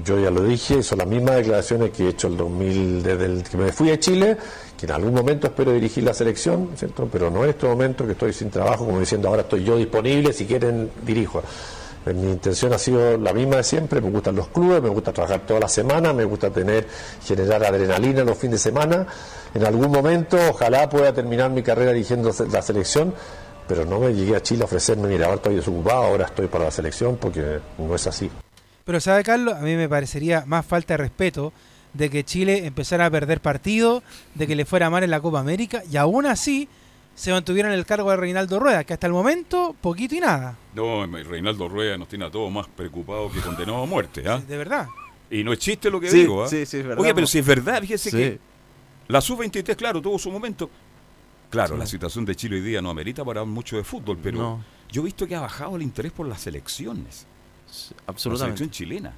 [0.04, 3.44] yo ya lo dije, son las mismas declaraciones que he hecho el 2000, desde el
[3.44, 4.38] que me fui a Chile,
[4.78, 7.08] que en algún momento espero dirigir la selección, ¿cierto?
[7.12, 10.34] pero no en este momento que estoy sin trabajo, como diciendo ahora estoy yo disponible,
[10.34, 11.44] si quieren dirijo.
[12.06, 15.14] Eh, Mi intención ha sido la misma de siempre, me gustan los clubes, me gusta
[15.14, 16.88] trabajar toda la semana, me gusta tener,
[17.26, 19.08] generar adrenalina los fines de semana.
[19.54, 23.14] En algún momento ojalá pueda terminar mi carrera dirigiendo la selección,
[23.68, 26.66] pero no me llegué a Chile a ofrecerme, mira, ahora estoy desocupado, ahora estoy para
[26.66, 28.30] la selección, porque no es así.
[28.84, 31.54] Pero sabe Carlos, a mí me parecería más falta de respeto
[31.94, 34.04] de que Chile empezara a perder partido,
[34.36, 36.68] de que le fuera mal en la Copa América y aún así
[37.16, 40.58] se mantuviera en el cargo de Reinaldo Rueda, que hasta el momento poquito y nada,
[40.74, 44.24] No, Reinaldo Rueda nos tiene a todos más preocupados que condenados a muerte.
[44.28, 44.42] ¿ah?
[44.48, 44.88] de verdad.
[45.30, 46.44] Y no es chiste lo que Sí, digo.
[46.44, 46.48] ¿ah?
[46.48, 47.00] sí, sí, es verdad.
[47.04, 48.18] Oye, pero si es verdad, fíjese Sí.
[48.18, 48.40] que
[49.08, 50.70] la sub-23, claro, tuvo su momento.
[51.50, 51.80] Claro, Sí.
[51.80, 54.66] la situación de Chile hoy día no amerita para hablar mucho de fútbol, pero No.
[54.92, 57.28] yo he visto que ha bajado el interés por las selecciones.
[57.70, 58.58] Sí, La absolutamente.
[58.58, 59.14] selección chilena.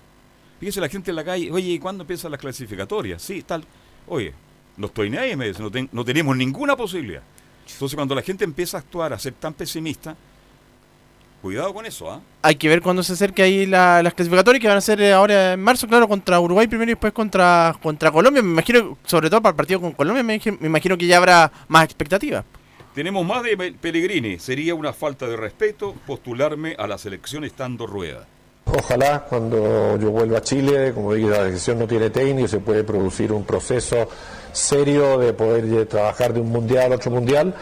[0.60, 3.22] Fíjese la gente en la calle, oye, ¿y cuándo empiezan las clasificatorias?
[3.22, 3.64] Sí, tal.
[4.08, 4.34] Oye,
[4.78, 7.24] no estoy ni ahí, me dice, no, ten- no tenemos ninguna posibilidad.
[7.74, 10.16] Entonces, cuando la gente empieza a actuar, a ser tan pesimista,
[11.42, 12.22] cuidado con eso, ¿ah?
[12.42, 15.14] Hay que ver cuando se acerque ahí la- las clasificatorias que van a ser eh,
[15.14, 18.42] ahora en marzo, claro, contra Uruguay primero y después contra, contra Colombia.
[18.42, 21.52] Me imagino, sobre todo para el partido con Colombia, me, me imagino que ya habrá
[21.68, 22.46] más expectativas.
[22.96, 24.40] Tenemos más de Pe- Pellegrini.
[24.40, 28.26] Sería una falta de respeto postularme a la selección estando rueda.
[28.78, 32.84] Ojalá cuando yo vuelva a Chile, como dije, la selección no tiene técnico, se puede
[32.84, 34.10] producir un proceso
[34.52, 37.56] serio de poder trabajar de un mundial a otro mundial,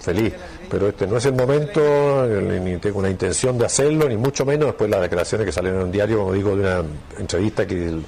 [0.00, 0.34] feliz.
[0.68, 4.66] Pero este no es el momento, ni tengo una intención de hacerlo, ni mucho menos
[4.66, 6.82] después de las declaraciones que salieron en un diario, como digo, de una
[7.18, 8.00] entrevista que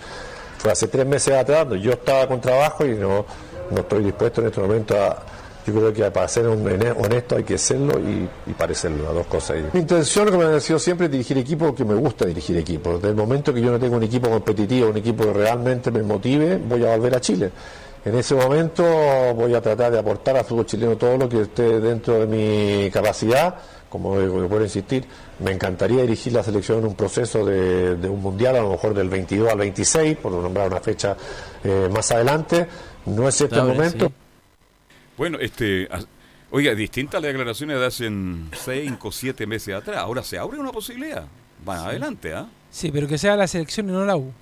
[0.59, 3.25] fue hace tres meses atrás, donde yo estaba con trabajo y no,
[3.71, 5.23] no estoy dispuesto en este momento a...
[5.67, 9.27] Yo creo que para ser un- honesto hay que serlo y, y parecerlo, las dos
[9.27, 9.57] cosas.
[9.73, 12.95] Mi intención, como ha sido siempre, es dirigir equipos que me gusta dirigir equipos.
[12.95, 16.03] Desde el momento que yo no tengo un equipo competitivo, un equipo que realmente me
[16.03, 17.51] motive, voy a volver a Chile.
[18.03, 18.83] En ese momento
[19.35, 22.91] voy a tratar de aportar al fútbol chileno todo lo que esté dentro de mi
[22.91, 23.57] capacidad.
[23.91, 24.15] Como
[24.49, 25.05] puedo insistir,
[25.41, 28.95] me encantaría dirigir la selección en un proceso de, de un mundial, a lo mejor
[28.95, 31.15] del 22 al 26, por nombrar una fecha
[31.65, 32.67] eh, más adelante.
[33.07, 34.07] No es este el momento.
[34.07, 34.13] sí.
[35.21, 36.01] Bueno, este, a-
[36.51, 39.99] Oiga, distintas las declaraciones de hace 5 o 7 meses atrás.
[39.99, 41.27] Ahora se abre una posibilidad.
[41.63, 42.47] Van adelante, ¿ah?
[42.71, 44.33] Sí, pero que sea la selección y no la U.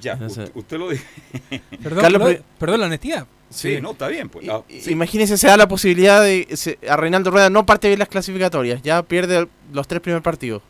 [0.00, 0.52] Ya, No usted, sé.
[0.54, 1.04] usted lo dice.
[1.82, 3.26] Perdón, Carlos, perdón, pero- perdón la honestidad.
[3.50, 3.80] Sí, Sí.
[3.82, 4.30] no, está bien.
[4.30, 4.48] Pues.
[4.48, 4.92] Ah, sí.
[4.92, 6.48] Imagínese, se da la posibilidad de.
[6.56, 10.62] se- a Reinaldo Rueda no parte bien las clasificatorias, ya pierde los tres primeros partidos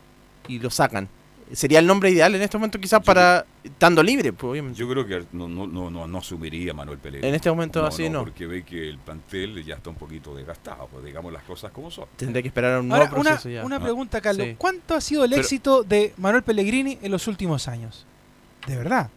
[0.49, 1.07] y lo sacan.
[1.51, 3.45] Sería el nombre ideal en este momento, quizás para.
[3.63, 4.79] estando libre, pues, obviamente.
[4.79, 7.27] Yo creo que no, no, no, no, no asumiría Manuel Pellegrini.
[7.29, 8.21] En este momento así no.
[8.23, 11.91] Porque ve que el plantel ya está un poquito desgastado, pues digamos las cosas como
[11.91, 12.05] son.
[12.15, 13.63] Tendría que esperar un nuevo Ahora, una, proceso ya.
[13.63, 14.47] una Ah, pregunta, Carlos.
[14.47, 14.55] sí.
[14.57, 18.05] ¿Cuánto ha sido el Pero- éxito de Manuel Pellegrini en los últimos años?
[18.65, 19.09] De verdad.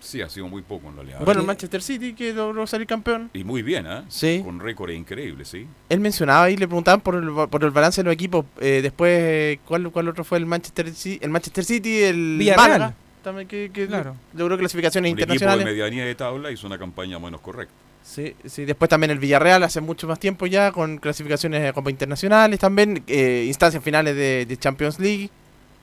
[0.00, 1.20] Sí, ha sido muy poco en realidad.
[1.24, 3.30] Bueno, el Manchester City que logró salir campeón.
[3.34, 4.04] Y muy bien, ¿ah?
[4.08, 4.40] Sí.
[4.44, 5.66] Con récord increíble, sí.
[5.90, 8.46] Él mencionaba y le preguntaban por el, por el balance de los equipos.
[8.60, 11.18] eh, después, eh, ¿cuál, ¿cuál otro fue el Manchester City?
[11.22, 12.68] El Manchester City, el Villarreal.
[12.70, 14.16] Málaga, también que, que Claro.
[14.34, 15.66] logró clasificaciones Un equipo de internacionales.
[15.66, 17.74] medianía de tabla hizo una campaña menos correcta.
[18.02, 21.90] Sí, sí, después también el Villarreal hace mucho más tiempo ya, con clasificaciones de Copa
[21.90, 25.28] Internacionales también, eh, instancias finales de, de Champions League.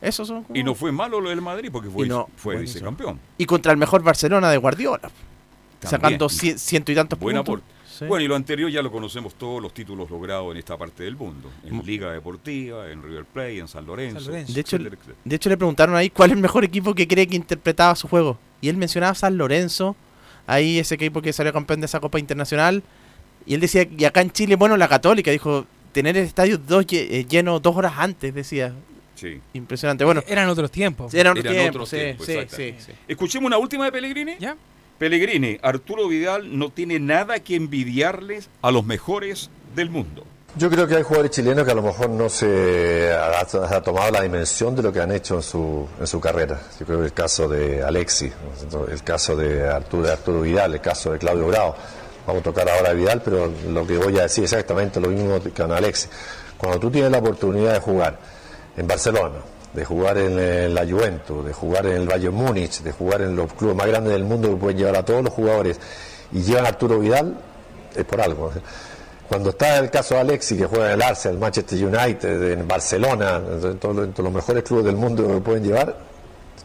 [0.02, 0.44] Esos son.
[0.44, 3.20] como- Y no fue malo lo del Madrid porque fue, no, fue vicecampeón.
[3.38, 5.10] Y contra el mejor Barcelona de Guardiola,
[5.82, 7.54] sacando cien- ciento y tantos Buen puntos.
[7.56, 7.78] aporte.
[7.98, 8.06] Sí.
[8.06, 11.16] Bueno, y lo anterior ya lo conocemos todos los títulos logrados en esta parte del
[11.16, 11.50] mundo.
[11.66, 11.82] En Mm.
[11.84, 14.20] Liga Deportiva, en River Plate, en San Lorenzo.
[14.20, 14.54] San Lorenzo.
[14.54, 14.78] De hecho.
[15.26, 18.08] De hecho, le preguntaron ahí cuál es el mejor equipo que cree que interpretaba su
[18.08, 18.38] juego.
[18.62, 19.96] Y él mencionaba San Lorenzo,
[20.46, 22.84] ahí ese equipo que salió campeón de esa Copa Internacional.
[23.48, 26.86] Y él decía, y acá en Chile, bueno, la Católica, dijo, tener el estadio dos
[26.92, 28.74] eh, lleno dos horas antes, decía.
[29.18, 29.42] Sí.
[29.54, 30.06] Impresionante.
[30.06, 31.14] Bueno, Eran otros tiempos.
[31.14, 32.56] eran otros Eran tiempos, otros sí, tiempos, sí, exacto.
[32.56, 32.92] sí, sí.
[33.08, 34.36] Escuchemos una última de Pellegrini.
[34.40, 34.56] ¿Ya?
[35.00, 40.24] Pellegrini, Arturo Vidal no tiene nada que envidiarles a los mejores del mundo.
[40.56, 44.10] Yo creo que hay jugadores chilenos que a lo mejor no se ha, ha tomado
[44.10, 46.60] la dimensión de lo que han hecho en su, en su carrera.
[46.80, 48.32] Yo creo que el caso de Alexis,
[48.90, 51.76] el caso de Arturo, de Arturo Vidal, el caso de Claudio Bravo.
[52.26, 55.10] Vamos a tocar ahora a Vidal, pero lo que voy a decir es exactamente lo
[55.10, 56.10] mismo que con Alexis.
[56.58, 58.18] Cuando tú tienes la oportunidad de jugar
[58.78, 59.38] en Barcelona,
[59.74, 63.36] de jugar en, eh, la Juventus, de jugar en el Bayern Múnich, de jugar en
[63.36, 65.80] los clubes más grandes del mundo que pueden llevar a todos los jugadores
[66.32, 67.38] y llevan a Arturo Vidal,
[67.96, 68.52] es por algo.
[69.28, 73.42] Cuando está el caso de Alexis, que juega en el Arsenal, Manchester United, en Barcelona,
[73.62, 75.98] en en todos los mejores clubes del mundo que pueden llevar,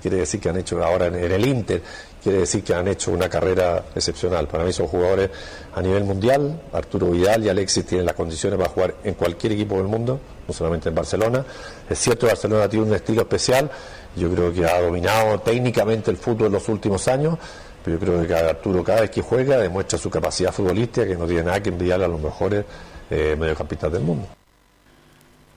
[0.01, 1.83] quiere decir que han hecho ahora en, en el Inter,
[2.23, 4.47] quiere decir que han hecho una carrera excepcional.
[4.47, 5.31] Para mí son jugadores
[5.75, 9.77] a nivel mundial, Arturo Vidal y Alexis tienen las condiciones para jugar en cualquier equipo
[9.77, 11.45] del mundo, no solamente en Barcelona.
[11.89, 13.71] Es cierto que Barcelona tiene un estilo especial,
[14.15, 17.39] yo creo que ha dominado técnicamente el fútbol en los últimos años,
[17.85, 21.27] pero yo creo que Arturo cada vez que juega demuestra su capacidad futbolística, que no
[21.27, 22.65] tiene nada que envidiarle a los mejores
[23.11, 24.42] eh, mediocampistas del mundo.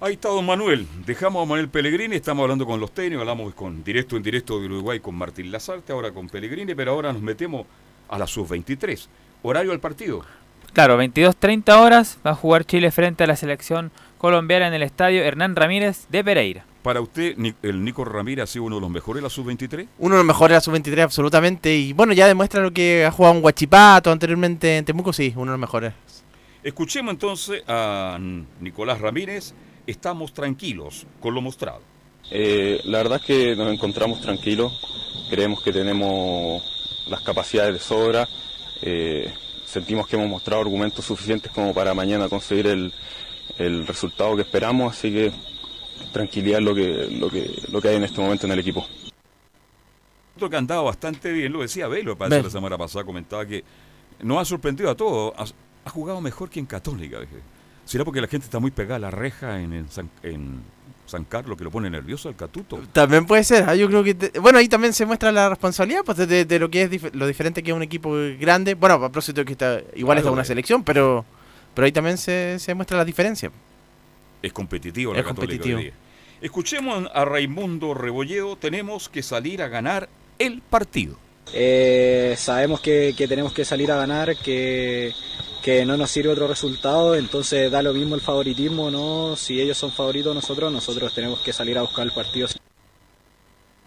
[0.02, 0.86] Ahí está don Manuel.
[1.06, 4.66] Dejamos a Manuel Pellegrini, estamos hablando con los técnicos, hablamos con directo en directo de
[4.66, 7.66] Uruguay con Martín Lazarte, ahora con Pellegrini, pero ahora nos metemos
[8.10, 9.08] a la sub-23.
[9.44, 10.26] Horario del partido.
[10.74, 15.24] Claro, 22.30 horas va a jugar Chile frente a la selección colombiana en el estadio
[15.24, 16.66] Hernán Ramírez de Pereira.
[16.84, 19.88] Para usted, el Nico Ramírez ha sido uno de los mejores de la sub-23.
[20.00, 21.74] Uno de los mejores de la sub-23, absolutamente.
[21.74, 25.54] Y bueno, ya demuestra lo que ha jugado un Guachipato anteriormente en Temuco, sí, uno
[25.54, 25.94] de los mejores.
[26.62, 28.20] Escuchemos entonces a
[28.60, 29.54] Nicolás Ramírez.
[29.88, 31.82] Estamos tranquilos con lo mostrado.
[32.32, 34.82] Eh, la verdad es que nos encontramos tranquilos,
[35.30, 36.64] creemos que tenemos
[37.08, 38.28] las capacidades de sobra,
[38.82, 39.32] eh,
[39.66, 42.92] sentimos que hemos mostrado argumentos suficientes como para mañana conseguir el,
[43.60, 45.32] el resultado que esperamos, así que
[46.12, 48.88] tranquilidad es lo que, lo, que, lo que hay en este momento en el equipo.
[50.36, 53.64] Otro que ha andado bastante bien, lo decía Velo, parece la semana pasada, comentaba que
[54.22, 55.34] nos ha sorprendido a todos.
[55.38, 55.46] Ha,
[55.86, 57.20] ha jugado mejor que en Católica.
[57.20, 57.55] dije.
[57.86, 60.60] ¿Será porque la gente está muy pegada a la reja en, San, en
[61.06, 62.82] San Carlos que lo pone nervioso al Catuto?
[62.92, 64.16] También puede ser, ah, yo creo que...
[64.16, 67.14] te- bueno, ahí también se muestra la responsabilidad pues, de, de lo que es dif-
[67.14, 68.74] lo diferente que es un equipo grande.
[68.74, 70.46] Bueno, a propósito que está, igual Claro, está una eh.
[70.46, 71.24] selección, pero
[71.76, 73.52] pero ahí también se, se muestra la diferencia.
[74.42, 75.80] Es competitivo la Es Católica hoy competitivo.
[75.82, 75.94] día.
[76.42, 78.56] Escuchemos a Raimundo Rebolledo.
[78.56, 80.08] Tenemos que salir a ganar
[80.40, 81.18] el partido.
[81.54, 85.14] Eh, sabemos que, que tenemos que salir a ganar, que,
[85.64, 89.36] que no nos sirve otro resultado, entonces da lo mismo el favoritismo, ¿no?
[89.36, 92.48] Si ellos son favoritos nosotros, nosotros tenemos que salir a buscar el partido.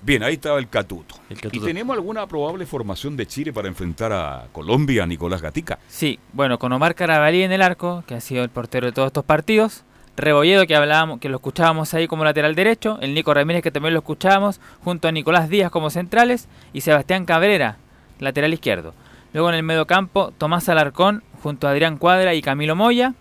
[0.01, 1.17] Bien, ahí estaba el Catuto.
[1.29, 1.67] El ¿Y Catuto.
[1.67, 5.81] tenemos alguna probable formación de Chile para enfrentar a Colombia, a Nicolás Gatica?
[5.89, 9.09] Sí, bueno, con Omar Carabalí en el arco, que ha sido el portero de todos
[9.09, 9.85] estos partidos.
[10.19, 12.99] Rebolledo, que hablábamos, que lo escuchábamos ahí como lateral derecho.
[13.01, 16.49] El Nico Ramírez, que también lo escuchábamos, junto a Nicolás Díaz como centrales.
[16.73, 17.77] Y Sebastián Cabrera,
[18.19, 18.95] lateral izquierdo.
[19.33, 23.15] Luego en el mediocampo, Tomás Alarcón, junto a Adrián Cuadra y Camilo Moya.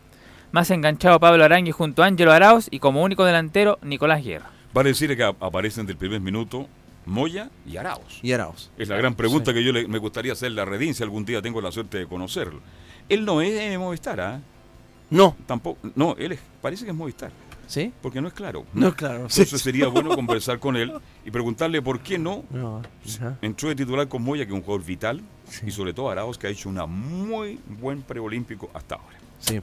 [0.51, 2.67] Más enganchado Pablo Arangui junto a Ángelo Arauz.
[2.71, 4.49] Y como único delantero, Nicolás Guerra.
[4.73, 6.67] Vale decir que ap- aparecen del primer minuto
[7.05, 8.19] Moya y Arauz.
[8.23, 8.71] Y Arauz.
[8.77, 11.41] Es la gran pregunta que yo le- me gustaría hacerle a Redín si algún día
[11.41, 12.59] tengo la suerte de conocerlo.
[13.09, 14.41] Él no es de Movistar, ¿ah?
[15.09, 15.35] No.
[15.45, 15.79] Tampoco.
[15.95, 17.31] No, él es, parece que es Movistar.
[17.67, 17.91] ¿Sí?
[18.01, 18.65] Porque no es claro.
[18.73, 19.23] No, claro.
[19.23, 20.93] Entonces sería bueno conversar con él
[21.25, 22.45] y preguntarle por qué no
[23.41, 25.21] entró de titular con Moya, que es un jugador vital,
[25.65, 29.17] y sobre todo Arauz, que ha hecho un muy buen preolímpico hasta ahora.
[29.39, 29.59] Sí.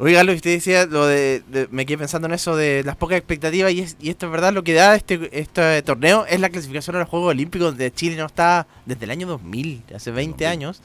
[0.00, 2.96] Oiga, lo que usted decía, lo de, de- me quedé pensando en eso de las
[2.96, 6.38] pocas expectativas y, es- y esto es verdad, lo que da este, este torneo es
[6.40, 10.10] la clasificación a los Juegos Olímpicos donde Chile no está desde el año 2000, hace
[10.12, 10.46] 20 2000.
[10.46, 10.82] años,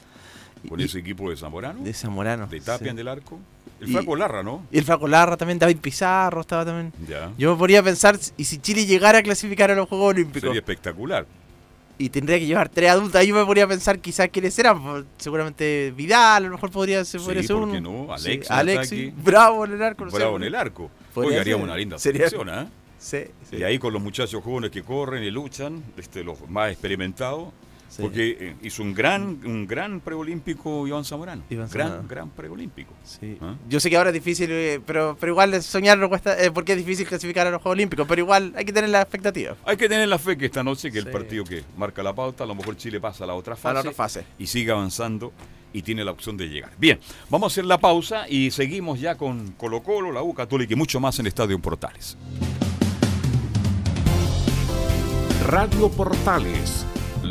[0.68, 2.46] Con Y- ese equipo de Zamorano, de Zamorano.
[2.48, 2.96] de Tapia en sí.
[2.96, 3.38] del arco.
[3.84, 4.66] El Flaco Larra, ¿no?
[4.70, 6.92] Y el Flaco Larra también, David Pizarro estaba también.
[7.08, 7.32] Ya.
[7.38, 10.60] Yo me podría pensar, y si Chile llegara a clasificar a los Juegos Olímpicos Sería
[10.60, 11.26] espectacular.
[11.96, 16.44] y tendría que llevar tres adultas, yo me podría pensar quizás quiénes eran, seguramente Vidal,
[16.44, 17.72] a lo mejor podría ser, Sí, podría ser ¿por uno.
[17.72, 18.06] qué no?
[18.18, 20.04] Sí, Alexis en Alexis, bravo en el arco.
[20.04, 20.90] no sé, Bravo en el arco.
[21.14, 22.68] Hoy haríamos una linda Sería- selección, ¿ah?
[22.98, 23.18] Sí,
[23.50, 23.56] sí.
[23.58, 27.48] Y ahí con los muchachos jóvenes que corren y luchan, este, los más experimentados,
[27.94, 28.02] Sí.
[28.02, 31.44] porque eh, hizo un gran, un gran preolímpico Iván Zamorano.
[31.48, 32.08] Iván gran, Zamorano.
[32.08, 32.92] gran preolímpico.
[33.04, 33.38] Sí.
[33.40, 33.54] ¿Ah?
[33.68, 36.72] Yo sé que ahora es difícil, eh, pero, pero igual soñar no cuesta, eh, porque
[36.72, 39.54] es difícil clasificar a los Juegos Olímpicos, pero igual hay que tener la expectativa.
[39.64, 41.06] Hay que tener la fe que esta noche, que Sí.
[41.06, 43.56] el partido que marca la pauta, a lo mejor Chile pasa a la otra A
[43.56, 44.24] fase, la otra fase.
[44.40, 45.32] y sigue avanzando
[45.72, 46.72] y tiene la opción de llegar.
[46.78, 46.98] Bien,
[47.30, 50.76] vamos a hacer la pausa y seguimos ya con Colo Colo, la U Católica y
[50.76, 52.16] mucho más en Estadio Portales.
[55.46, 56.86] Radio Portales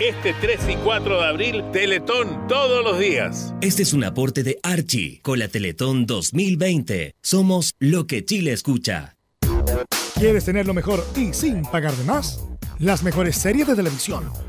[0.00, 3.52] Este 3 y 4 de abril, Teletón todos los días.
[3.60, 7.16] Este es un aporte de Archie con la Teletón 2020.
[7.20, 9.16] Somos lo que Chile escucha.
[10.14, 12.44] ¿Quieres tener lo mejor y sin pagar de más?
[12.78, 14.30] Las mejores series de televisión,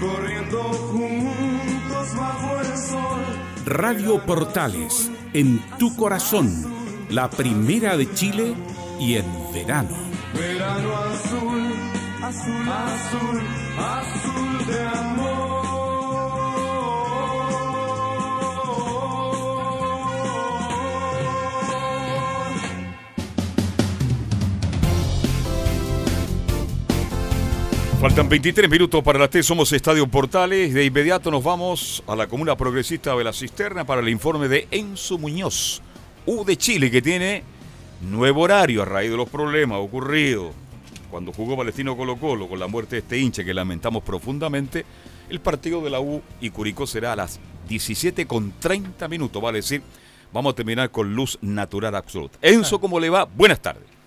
[0.00, 3.20] corriendo juntos bajo el sol.
[3.66, 6.48] Radio Portales, en tu corazón,
[7.10, 8.54] la primera de Chile
[8.98, 9.90] y en verano.
[10.34, 11.74] Verano azul,
[12.22, 13.42] azul, azul,
[13.78, 15.49] azul de amor.
[28.00, 30.72] Faltan 23 minutos para las T, somos Estadio Portales.
[30.72, 34.66] De inmediato nos vamos a la comuna progresista de la Cisterna para el informe de
[34.70, 35.82] Enzo Muñoz,
[36.24, 37.42] U de Chile, que tiene
[38.00, 40.54] nuevo horario a raíz de los problemas ocurridos
[41.10, 44.86] cuando jugó Palestino Colo Colo con la muerte de este hincha que lamentamos profundamente.
[45.28, 49.58] El partido de la U y Curicó será a las 17 con 30 minutos, vale
[49.58, 49.82] decir,
[50.32, 52.38] vamos a terminar con luz natural absoluta.
[52.40, 53.24] Enzo, ¿cómo le va?
[53.26, 53.99] Buenas tardes.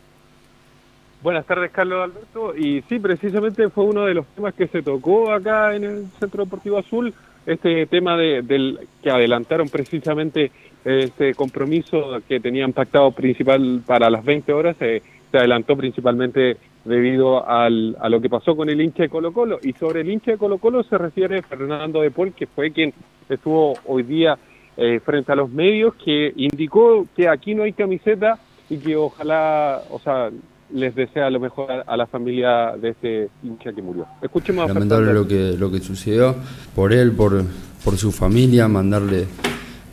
[1.23, 2.53] Buenas tardes, Carlos Alberto.
[2.53, 6.43] Y sí, precisamente fue uno de los temas que se tocó acá en el Centro
[6.43, 7.13] Deportivo Azul,
[7.45, 10.51] este tema de, del que adelantaron precisamente
[10.83, 17.47] este compromiso que tenían pactado principal para las 20 horas, eh, se adelantó principalmente debido
[17.47, 19.59] al, a lo que pasó con el hincha de Colo Colo.
[19.63, 22.93] Y sobre el hincha de Colo Colo se refiere Fernando de Paul, que fue quien
[23.29, 24.37] estuvo hoy día
[24.75, 29.83] eh, frente a los medios, que indicó que aquí no hay camiseta y que ojalá,
[29.89, 30.29] o sea,
[30.73, 34.05] les desea lo mejor a, a la familia de este hincha que murió.
[34.21, 35.21] Escuchemos a Lamentable Fernando.
[35.21, 36.35] lo que, lo que sucedió
[36.75, 37.43] por él, por,
[37.83, 39.27] por su familia, mandarle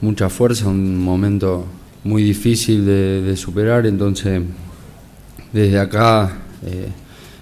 [0.01, 1.67] mucha fuerza, un momento
[2.05, 4.43] muy difícil de, de superar, entonces
[5.53, 6.89] desde acá, eh,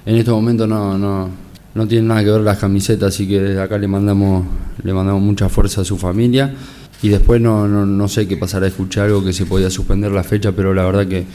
[0.07, 1.31] en este momento no, no,
[1.75, 4.47] no tiene nada que ver las camisetas, así que desde acá le mandamos,
[4.83, 6.55] le mandamos mucha fuerza a su familia.
[7.01, 10.25] Y después no, no, no sé qué pasará, escuchar algo que se podía suspender la
[10.25, 11.27] fecha, pero la verdad que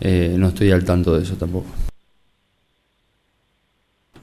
[0.00, 1.66] eh, no estoy al tanto de eso tampoco.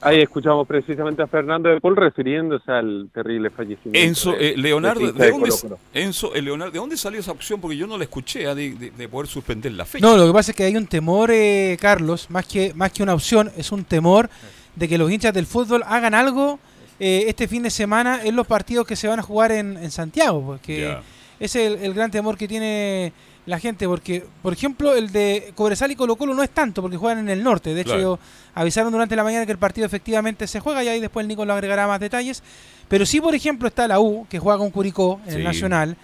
[0.02, 3.98] Ahí escuchamos precisamente a Fernando de Paul refiriéndose al terrible fallecimiento.
[4.08, 5.50] Enzo, de- eh, Leonardo, ¿de de dónde.
[5.94, 7.60] Enzo, eh, Leonardo, ¿de dónde salió esa opción?
[7.60, 10.06] Porque yo no la escuché ah, de, de- de poder suspender la fecha.
[10.06, 13.02] No, lo que pasa es que hay un temor, eh, Carlos, más que, más que
[13.02, 14.30] una opción, es un temor
[14.76, 16.60] de que los hinchas del fútbol hagan algo
[17.00, 19.90] eh, este fin de semana en los partidos que se van a jugar en, en
[19.92, 20.98] Santiago, porque.
[21.40, 23.14] Ese es el, el gran temor que tiene
[23.46, 26.98] la gente, porque, por ejemplo, el de Cobresal y Colo Colo no es tanto, porque
[26.98, 28.20] juegan en el norte, de hecho Claro.
[28.56, 31.46] avisaron durante la mañana que el partido efectivamente se juega y ahí después el Nico
[31.46, 32.42] lo agregará más detalles,
[32.88, 35.44] pero sí, por ejemplo, está la U, que juega con Curicó en el.
[35.44, 35.96] Nacional,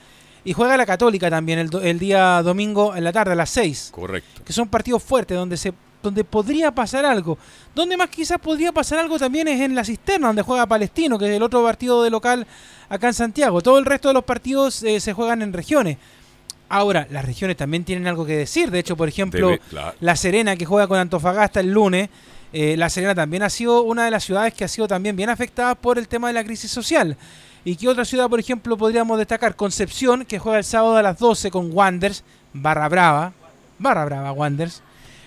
[0.43, 3.49] y juega la Católica también el, do- el día domingo en la tarde a las
[3.51, 4.43] 6 Correcto.
[4.43, 7.37] que son partidos fuertes donde se donde podría pasar algo.
[7.75, 11.25] Donde más quizás podría pasar algo también es en la cisterna, donde juega Palestino, que
[11.25, 12.45] es el otro partido de local
[12.89, 13.61] acá en Santiago.
[13.61, 15.97] Todo el resto de los partidos eh, se juegan en regiones.
[16.69, 18.71] Ahora, las regiones también tienen algo que decir.
[18.71, 19.93] De hecho, por ejemplo, Debe- claro.
[19.99, 22.09] La Serena, que juega con Antofagasta el lunes,
[22.53, 25.29] eh, La Serena también ha sido una de las ciudades que ha sido también bien
[25.29, 27.17] afectada por el tema de la crisis social.
[27.63, 29.55] ¿Y qué otra ciudad, por ejemplo, podríamos destacar?
[29.55, 32.23] Concepción, que juega el sábado a las 12 con Wanders,
[32.53, 33.33] barra brava,
[33.77, 34.81] barra brava Wanders.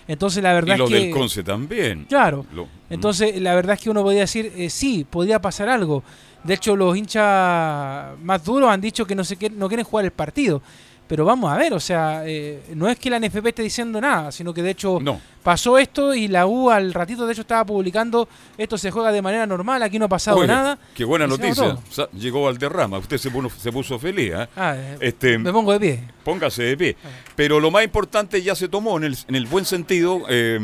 [0.07, 0.99] Entonces la verdad y lo es que...
[0.99, 2.05] del Conce también.
[2.05, 2.45] Claro.
[2.53, 6.03] Lo- Entonces, la verdad es que uno podría decir, eh, sí, podría pasar algo.
[6.43, 10.05] De hecho, los hinchas más duros han dicho que no, se quie- no quieren jugar
[10.05, 10.61] el partido.
[11.07, 14.31] Pero vamos a ver, o sea, eh, no es que la NFP esté diciendo nada,
[14.31, 14.99] sino que de hecho
[15.43, 18.27] pasó esto y la U al ratito de hecho estaba publicando,
[18.57, 20.79] esto se juega de manera normal, aquí no ha pasado nada.
[20.95, 21.77] Qué buena noticia.
[22.17, 22.97] Llegó Valderrama.
[22.97, 24.31] Usted se puso, se puso feliz.
[24.33, 24.47] ¿eh?
[24.55, 26.03] Ah, eh, Este, me pongo de pie.
[26.23, 26.95] Póngase de pie.
[27.35, 30.59] Pero lo más importante ya se tomó en el, en el buen sentido, eh,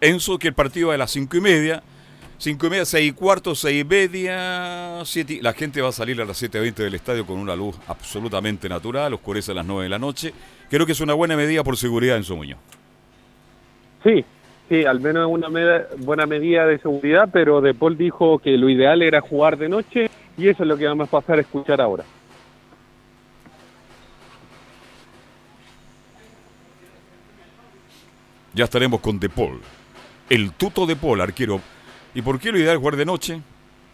[0.00, 1.82] Enzo, que el partido a las cinco y media.
[2.38, 5.34] Cinco y media, seis y cuarto, seis y media, siete.
[5.34, 8.68] y- La gente va a salir a las 7.20 del estadio con una luz absolutamente
[8.68, 10.32] natural, oscurece a las 9 de la noche.
[10.68, 12.58] Creo que es una buena medida por seguridad en su Muñoz.
[14.02, 14.24] Sí,
[14.68, 18.68] sí, al menos una meda- buena medida de seguridad, pero De Paul dijo que lo
[18.68, 21.80] ideal era jugar de noche y eso es lo que vamos a pasar a escuchar
[21.80, 22.04] ahora.
[28.52, 29.60] Ya estaremos con De Paul.
[30.30, 31.60] El tuto De Paul, arquero.
[32.14, 33.40] ¿Y por qué lo ideal jugar de noche?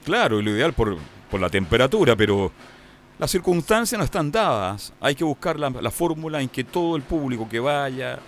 [0.05, 0.97] Claro, lo ideal por,
[1.31, 2.53] por la temperatura, pero
[3.19, 4.93] las circunstancias no están dadas.
[5.01, 8.19] Hay que buscar la, la fórmula en que todo el público que vaya,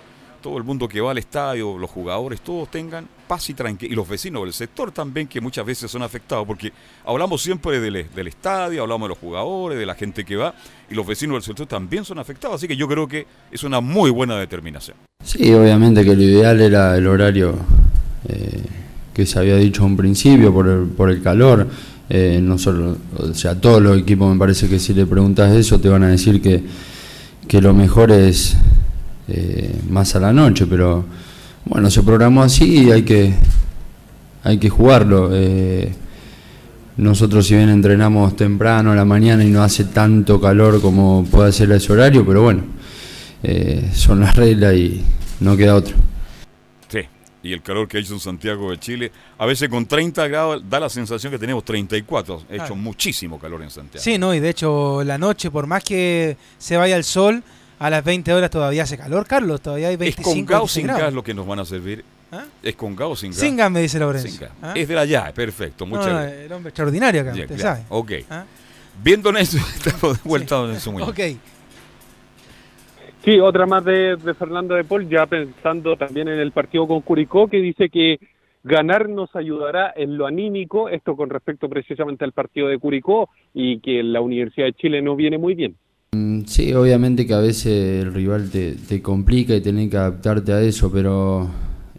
[0.42, 3.92] todo el mundo que va al estadio, los jugadores, todos tengan paz y tranquilidad.
[3.92, 6.72] Y los vecinos del sector también, que muchas veces son afectados, porque
[7.04, 10.54] hablamos siempre del, del estadio, hablamos de los jugadores, de la gente que va,
[10.90, 12.56] y los vecinos del sector también son afectados.
[12.56, 14.96] Así que yo creo que es una muy buena determinación.
[15.22, 17.54] Sí, obviamente que lo ideal era el horario
[18.28, 18.64] eh,
[19.12, 21.68] que se había dicho un principio por el, por el calor.
[22.08, 25.80] Eh, no solo, o sea, todos los equipos me parece que si le preguntas eso
[25.80, 26.62] te van a decir que,
[27.48, 28.56] que lo mejor es
[29.28, 31.04] eh, más a la noche, pero
[31.64, 33.34] bueno, se programó así y hay que,
[34.42, 35.30] hay que jugarlo.
[35.32, 35.92] Eh,
[36.96, 41.48] nosotros si bien entrenamos temprano a la mañana y no hace tanto calor como puede
[41.48, 42.62] hacer ese horario, pero bueno,
[43.42, 45.02] eh, son las reglas y
[45.40, 45.94] no queda otra.
[47.42, 50.62] Y el calor que ha hecho en Santiago de Chile, a veces con 30 grados
[50.68, 52.34] da la sensación que tenemos 34.
[52.34, 52.76] Ha hecho Claro.
[52.76, 54.02] muchísimo calor en Santiago.
[54.02, 57.42] Sí, no, y de hecho la noche, por más que se vaya el sol,
[57.80, 60.60] a las 20 horas todavía hace calor, Carlos, todavía hay ¿Es 25 con gas o
[60.62, 61.02] 26 sin grados.
[61.02, 62.04] gas lo que nos van a servir?
[62.30, 62.44] ¿Ah?
[62.62, 63.40] ¿Es con gas o sin gas?
[63.40, 64.28] Sin gas, me dice Lorenzo.
[64.28, 64.50] Sin gas.
[64.62, 64.72] ¿Ah?
[64.76, 65.84] Es de allá, perfecto.
[65.84, 66.38] Muchas no, gracias.
[66.42, 67.84] el hombre extraordinario acá, usted claro, sabe.
[67.88, 68.12] Ok.
[68.30, 68.44] ¿Ah?
[69.02, 70.90] Viendo en eso, estamos de vuelta en su.
[71.00, 71.18] Ok.
[73.24, 77.02] Sí, otra más de, de Fernando de Paul, ya pensando también en el partido con
[77.02, 78.18] Curicó, que dice que
[78.64, 83.80] ganar nos ayudará en lo anímico, esto con respecto precisamente al partido de Curicó y
[83.80, 85.76] que la Universidad de Chile no viene muy bien.
[86.12, 90.52] Mm, Sí, obviamente que a veces el rival te, te complica y tenés que adaptarte
[90.52, 91.48] a eso, pero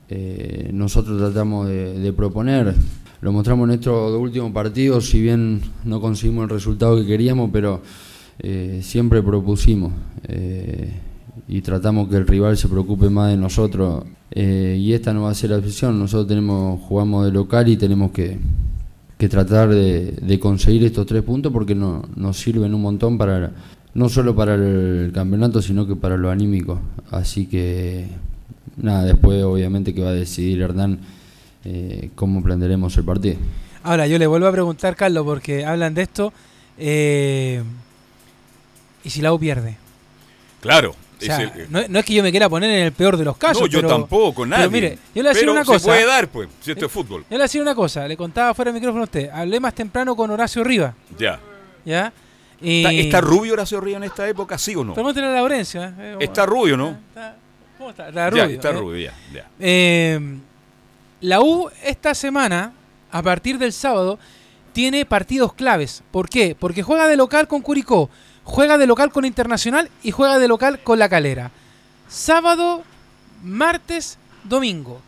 [0.10, 2.74] eh, nosotros tratamos de, proponer.
[3.22, 7.50] Lo mostramos en estos dos últimos partidos, si bien no conseguimos el resultado que queríamos,
[7.52, 7.82] pero
[8.40, 9.94] eh, siempre propusimos
[10.28, 10.92] eh,
[11.48, 14.04] y tratamos que el rival se preocupe más de nosotros.
[14.32, 16.00] eh, y esta no va a ser la excepción.
[16.00, 18.40] Nosotros tenemos jugamos de local y tenemos que,
[19.18, 23.52] que tratar de, de conseguir estos tres puntos porque no, nos sirven un montón para
[23.94, 26.80] no solo para el campeonato sino que para lo anímico
[27.12, 28.08] así que
[28.76, 30.98] nada después obviamente que va a decidir Hernán
[31.64, 33.36] eh, cómo plantearemos el partido
[33.84, 36.32] Ahora, yo le vuelvo a preguntar, Carlos, porque hablan de esto.
[36.78, 37.62] eh,
[39.04, 39.76] ¿Y si la U pierde?
[40.62, 42.92] Claro, O sea, Es el- no, no es que yo me quiera poner en el
[42.92, 43.62] peor de los casos.
[43.62, 44.62] no, yo pero- tampoco, nadie.
[44.64, 45.86] Pero mire, yo le voy a decir Pero una se cosa.
[45.86, 47.22] puede dar, pues, si esto es fútbol.
[47.22, 48.08] Yo le voy a decir una cosa.
[48.08, 49.30] Le contaba fuera del micrófono a usted.
[49.32, 50.94] Hablé más temprano con Horacio Riva.
[51.18, 51.40] Ya.
[51.86, 52.12] ¿Ya?
[52.62, 52.78] Y...
[52.86, 54.94] ¿Está, está rubio Horacio Río en esta época, sí o no?
[54.94, 55.84] Pregúntele a Laurencio.
[55.84, 55.92] ¿eh?
[55.98, 56.98] Eh, Está rubio, ¿no?
[57.78, 58.08] ¿Cómo está?
[58.10, 58.74] Está Ya, rubio, está ¿eh?
[58.74, 59.48] rubio, ya, ya.
[59.60, 60.38] Eh,
[61.22, 62.72] la U esta semana,
[63.12, 64.18] a partir del sábado,
[64.72, 66.04] tiene partidos claves.
[66.12, 66.56] ¿Por qué?
[66.58, 68.10] Porque juega de local con Curicó,
[68.44, 71.52] juega de local con Internacional y juega de local con La Calera.
[72.08, 72.84] Sábado,
[73.44, 75.02] martes, domingo.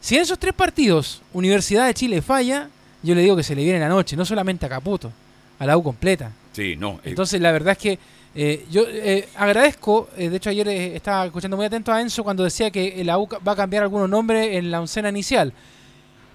[0.00, 2.68] Si en esos tres partidos Universidad de Chile falla,
[3.02, 5.12] yo le digo que se le viene la noche, no solamente a Caputo,
[5.58, 6.32] a la U completa.
[6.52, 6.94] Sí, no.
[7.04, 7.98] eh, Entonces, la verdad es que
[8.34, 12.44] eh, yo eh, agradezco, eh, de hecho ayer estaba escuchando muy atento a Enzo cuando
[12.44, 15.52] decía que la U va a cambiar algunos nombres en la oncena inicial.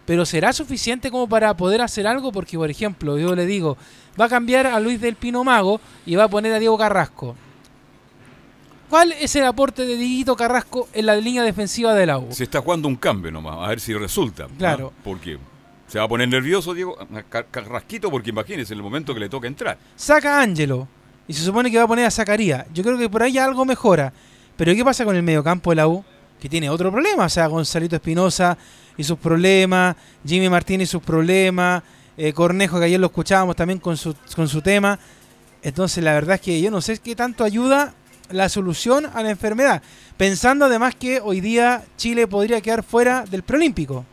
[0.05, 2.31] Pero ¿será suficiente como para poder hacer algo?
[2.31, 3.75] Porque, por ejemplo, yo le digo,
[4.19, 7.35] va a cambiar a Luis del Pino Mago y va a poner a Diego Carrasco.
[8.89, 12.27] ¿Cuál es el aporte de Dieguito Carrasco en la línea defensiva de la U?
[12.31, 14.43] se está jugando un cambio nomás, a ver si resulta.
[14.47, 14.55] ¿no?
[14.57, 14.93] Claro.
[15.03, 15.39] Porque
[15.87, 16.95] se va a poner nervioso Diego
[17.29, 19.77] Car- Carrasquito porque imagínese en el momento que le toca entrar.
[19.95, 20.87] Saca a Ángelo
[21.27, 22.65] y se supone que va a poner a Zacarías.
[22.73, 24.13] Yo creo que por ahí algo mejora.
[24.55, 26.05] Pero ¿qué pasa con el mediocampo de la U?
[26.39, 27.25] Que tiene otro problema.
[27.25, 28.55] O sea, Gonzalito Espinosa
[28.97, 31.83] y sus problemas, Jimmy Martínez y sus problemas,
[32.17, 34.97] eh, Cornejo, que ayer lo escuchábamos también con su, con su tema.
[35.63, 37.93] Entonces, la verdad es que yo no sé qué tanto ayuda
[38.29, 39.81] la solución a la enfermedad.
[40.17, 44.05] Pensando además que hoy día Chile podría quedar fuera del preolímpico.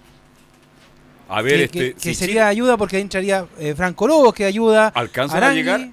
[1.28, 4.35] A ver, que, este, que- que si sería ayuda porque ahí entraría eh, Franco Lobos,
[4.35, 4.89] que ayuda.
[4.95, 5.89] ¿Alcanzan a llegar?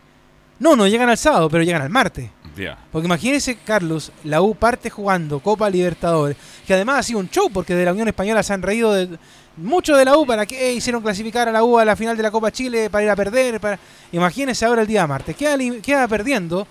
[0.60, 2.30] No, no llegan al sábado, pero llegan al martes.
[2.92, 7.50] Porque imagínese, Carlos, la U parte jugando Copa Libertadores, que además ha sido un show,
[7.52, 9.18] porque de la Unión Española se han reído de,
[9.58, 12.24] mucho de la U, para que hicieron clasificar a la U a la final de
[12.24, 13.60] la Copa Chile para ir a perder.
[13.60, 13.80] Para...
[14.12, 16.68] Imagínese ahora el día martes, queda, queda perdiendo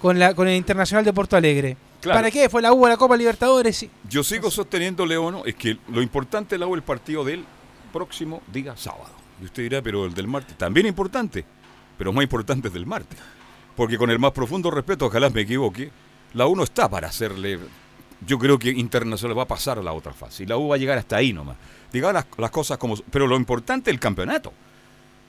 [0.00, 1.76] con, la, con el Internacional de Porto Alegre.
[2.00, 2.18] Claro.
[2.18, 2.48] ¿Para qué?
[2.48, 3.82] Fue la U a la Copa Libertadores.
[3.84, 7.44] y- Yo sigo sosteniendo, Leono, es que lo importante es la U el partido del
[7.92, 9.10] próximo día sábado.
[9.40, 11.44] Y usted dirá, pero el del martes también importante,
[11.98, 13.18] pero más importante es del martes.
[13.76, 15.90] Porque con el más profundo respeto, ojalá me equivoque,
[16.34, 17.58] la U no está para hacerle.
[18.26, 20.44] Yo creo que Internacional va a pasar a la otra fase.
[20.44, 21.56] Y la U va a llegar hasta ahí nomás.
[21.92, 22.96] Diga las, las cosas como.
[23.10, 24.52] Pero lo importante es el campeonato.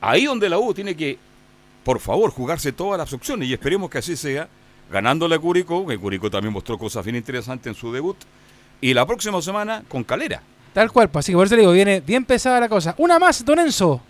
[0.01, 1.17] Ahí donde la U tiene que,
[1.83, 3.47] por favor, jugarse todas las opciones.
[3.47, 4.47] Y esperemos que así sea,
[4.91, 8.17] ganándole a Curicó, que Curicó también mostró cosas bien interesantes en su debut.
[8.81, 10.41] Y la próxima semana con Calera.
[10.73, 12.95] Tal cual, pues, así que por eso le digo, viene bien pesada la cosa.
[12.97, 14.01] Una más, Don Enzo.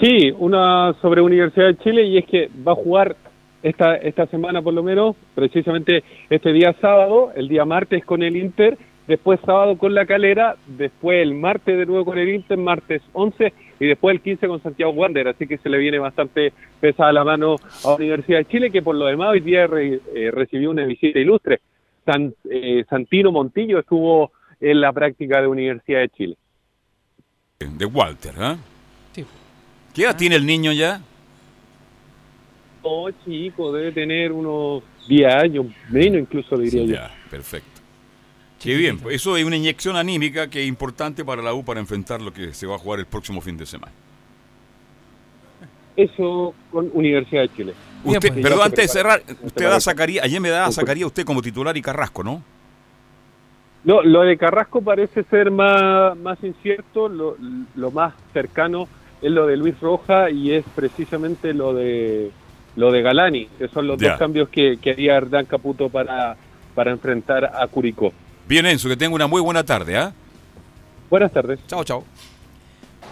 [0.00, 3.16] Sí, una sobre Universidad de Chile y es que va a jugar
[3.62, 8.36] esta, esta semana por lo menos, precisamente este día sábado, el día martes con el
[8.36, 8.78] Inter,
[9.08, 13.52] después sábado con la Calera, después el martes de nuevo con el Inter, martes 11
[13.80, 17.24] y después el 15 con Santiago Wander, así que se le viene bastante pesada la
[17.24, 21.18] mano a Universidad de Chile, que por lo demás hoy día eh, recibió una visita
[21.18, 21.60] ilustre.
[22.04, 24.30] San- eh, Santino Montillo estuvo
[24.60, 26.36] en la práctica de Universidad de Chile.
[27.58, 28.32] De Walter.
[28.34, 28.58] Sí.
[29.98, 31.00] ¿Qué edad tiene el niño ya?
[32.82, 36.94] Oh, chico, debe tener unos 10 años, menos incluso diría yo.
[36.94, 37.80] Ya, perfecto.
[38.60, 41.80] Qué bien, pues eso es una inyección anímica que es importante para la U para
[41.80, 43.92] enfrentar lo que se va a jugar el próximo fin de semana.
[45.96, 47.74] Eso con Universidad de Chile.
[48.04, 51.08] Usted, pues, pero antes de cerrar, usted da a Zacarías, ayer me da a Zacarías
[51.08, 52.40] usted como titular y Carrasco, ¿no?
[53.82, 57.36] No, lo de Carrasco parece ser más, más incierto, lo,
[57.74, 58.86] lo más cercano
[59.22, 62.30] es lo de Luis Roja y es precisamente lo de
[62.76, 64.10] lo de Galani, que son los Ya.
[64.10, 66.36] dos cambios que, que haría Hernán Caputo para,
[66.76, 68.12] para enfrentar a Curicó.
[68.46, 70.12] Bien, Enzo, que tenga una muy buena tarde, ¿ah?
[71.10, 71.58] Buenas tardes.
[71.66, 72.04] Chao, chao.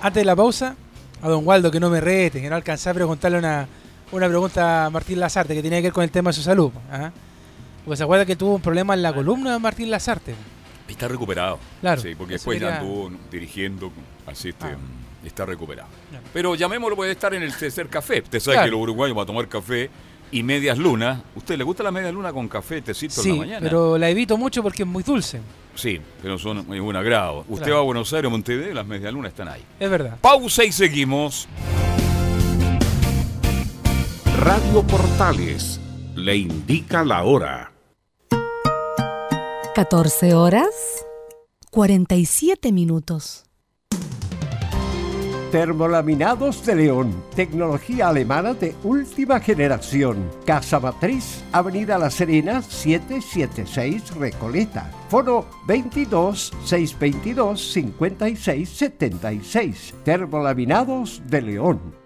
[0.00, 0.76] Antes de la pausa,
[1.20, 3.66] a don Waldo que no me rete, que no alcancé a preguntarle una,
[4.12, 6.70] una pregunta a Martín Lazarte que tenía que ver con el tema de su salud.
[6.92, 7.10] ¿ah?
[7.84, 10.34] Porque se acuerda que tuvo un problema en la columna de Martín Lazarte.
[10.86, 11.58] Está recuperado.
[11.80, 13.90] Claro, Sí, porque después ya anduvo dirigiendo,
[14.26, 14.76] así este, Ah.
[15.26, 15.88] Está recuperado.
[16.32, 18.20] Pero llamémoslo, puede estar en el tercer café.
[18.22, 18.66] Usted sabe Claro.
[18.66, 19.90] que los uruguayos van a tomar café
[20.30, 21.20] y medias lunas.
[21.34, 23.60] ¿Usted le gusta la media luna con café, tecito en Sí, la mañana?
[23.60, 25.40] pero la evito mucho porque es muy dulce.
[25.74, 27.40] Sí, pero son muy buen agrado.
[27.48, 27.74] Usted Claro.
[27.74, 29.62] va a Buenos Aires, Montevideo, las medias lunas están ahí.
[29.78, 30.16] Es verdad.
[30.20, 31.46] Pausa y seguimos.
[34.38, 35.80] Radio Portales
[36.14, 37.72] le indica la hora.
[39.74, 40.68] 14 horas
[41.70, 43.45] 47 minutos.
[45.50, 50.28] Termolaminados de León, tecnología alemana de última generación.
[50.44, 54.90] Casa Matriz, Avenida La Serena, 776 Recoleta.
[55.08, 59.94] Foro 22 622 56 76.
[60.04, 62.05] Termolaminados de León.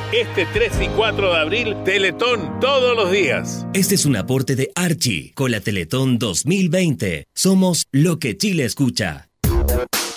[0.11, 3.65] Este 3 y 4 de abril, Teletón todos los días.
[3.73, 7.23] Este es un aporte de Archie con la Teletón 2020.
[7.33, 9.29] Somos lo que Chile escucha.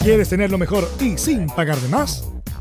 [0.00, 2.28] ¿Quieres tener lo mejor y sin pagar de más?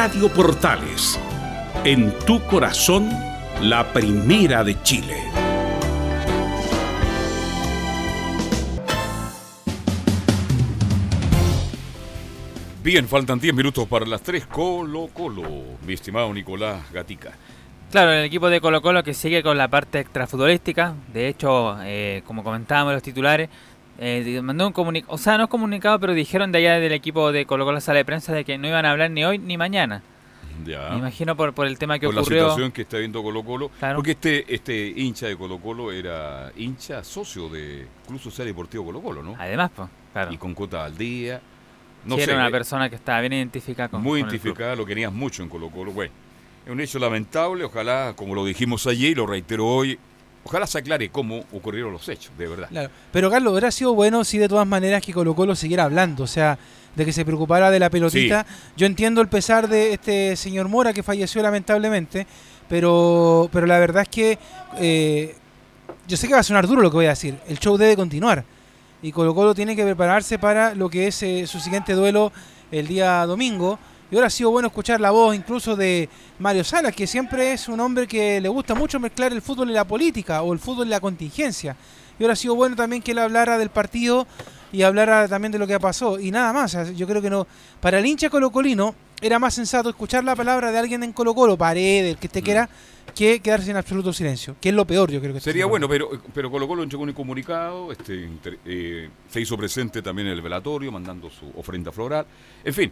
[0.00, 1.18] Radio Portales,
[1.82, 3.10] en tu corazón,
[3.60, 5.24] la primera de Chile.
[12.84, 14.46] Bien, faltan 10 minutos para las 3.
[14.46, 15.42] Colo Colo,
[15.84, 17.32] mi estimado Nicolás Gatica.
[17.90, 20.94] Claro, el equipo de Colo Colo que sigue con la parte extrafutbolística.
[21.12, 23.48] De hecho, eh, como comentábamos los titulares,
[23.98, 27.32] eh, mandó un comunicado, o sea, no es comunicado, pero dijeron de allá del equipo
[27.32, 29.56] de Colo Colo sala de prensa de que no iban a hablar ni hoy ni
[29.56, 30.02] mañana.
[30.64, 30.90] Ya.
[30.90, 32.42] Me imagino por, por el tema que por ocurrió.
[32.42, 33.70] la situación que está viendo Colo Colo.
[33.78, 33.96] Claro.
[33.96, 39.00] Porque este, este hincha de Colo Colo era hincha socio de Club Social Deportivo Colo
[39.00, 39.36] Colo, ¿no?
[39.38, 40.32] Además, pues, claro.
[40.32, 41.40] Y con cuota al día.
[42.04, 44.40] No Sí, sé, era una eh, persona que estaba bien identificada con muy con el
[44.40, 44.52] club.
[44.52, 45.92] identificada, lo querías mucho en Colo Colo.
[45.92, 46.12] Bueno,
[46.66, 49.98] es un hecho lamentable, ojalá, como lo dijimos ayer y lo reitero hoy,
[50.44, 52.68] ojalá se aclare cómo ocurrieron los hechos, de verdad.
[52.68, 52.90] Claro.
[53.12, 56.26] Pero Carlos, hubiera sido bueno si de todas maneras que Colo Colo siguiera hablando, o
[56.26, 56.58] sea,
[56.94, 58.46] de que se preocupara de la pelotita.
[58.76, 62.26] Yo entiendo el pesar de este señor Mora que falleció lamentablemente,
[62.68, 64.38] pero, pero la verdad es que
[64.78, 65.34] eh,
[66.06, 67.96] yo sé que va a sonar duro lo que voy a decir, el show debe
[67.96, 68.44] continuar
[69.02, 72.32] y Colo Colo tiene que prepararse para lo que es eh, su siguiente duelo
[72.70, 73.78] el día domingo.
[74.10, 77.68] Y ahora ha sido bueno escuchar la voz incluso de Mario Salas, que siempre es
[77.68, 80.86] un hombre que le gusta mucho mezclar el fútbol y la política o el fútbol
[80.86, 81.76] y la contingencia.
[82.18, 84.26] Y ahora ha sido bueno también que él hablara del partido
[84.72, 86.18] y hablara también de lo que pasó.
[86.18, 87.46] Y nada más, yo creo que no.
[87.80, 91.56] Para el hincha colocolino era más sensato escuchar la palabra de alguien en Colo Colo,
[91.56, 92.68] Paredes, el que esté quiera,
[93.14, 94.56] que quedarse en absoluto silencio.
[94.60, 97.12] Que es lo peor, yo creo que Sería bueno, pero, pero Colo Colo entregó un
[97.12, 102.26] comunicado, este, inter- eh, se hizo presente también en el velatorio, mandando su ofrenda floral.
[102.64, 102.90] En fin,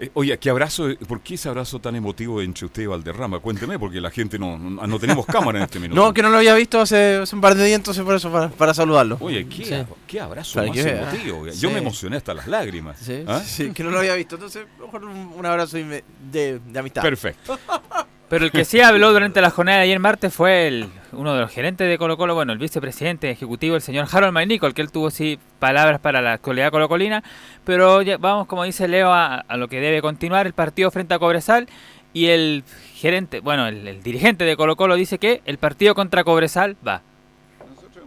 [0.00, 0.88] eh, oye, ¿qué abrazo?
[1.06, 3.38] ¿Por qué ese abrazo tan emotivo entre usted y Valderrama?
[3.38, 6.00] Cuénteme, porque la gente no, no, no tenemos cámara en este minuto.
[6.00, 8.32] No, que no lo había visto hace, hace un par de días, entonces por eso,
[8.32, 9.18] para, para saludarlo.
[9.20, 9.74] Oye, ¿qué, Sí.
[10.06, 11.46] qué abrazo Para más que emotivo.
[11.46, 11.66] Yo Sí.
[11.68, 12.98] me emocioné hasta las lágrimas.
[12.98, 13.42] Sí, ¿Ah?
[13.44, 14.36] sí, que no lo había visto.
[14.36, 17.02] Entonces, mejor un, un abrazo de, de amistad.
[17.02, 17.58] Perfecto.
[18.30, 21.40] Pero el que sí habló durante la jornada de ayer martes fue el, uno de
[21.40, 24.92] los gerentes de Colo Colo, bueno, el vicepresidente ejecutivo, el señor Harold Maynicol, que él
[24.92, 27.24] tuvo sí palabras para la actualidad colocolina,
[27.64, 31.18] pero ya vamos, como dice Leo, a, lo que debe continuar el partido frente a
[31.18, 31.68] Cobresal.
[32.12, 32.62] Y el
[32.94, 37.02] gerente, bueno, el, dirigente de Colo Colo dice que el partido contra Cobresal va.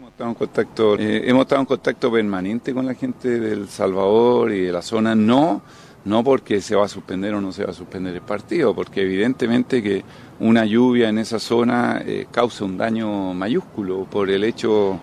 [0.08, 4.62] estado en contacto, eh, hemos estado en contacto permanente con la gente del Salvador y
[4.62, 5.64] de la zona, no,
[6.06, 9.02] no porque se va a suspender o no se va a suspender el partido, porque
[9.02, 10.04] evidentemente que
[10.40, 15.00] una lluvia en esa zona eh, causa un daño mayúsculo por el hecho,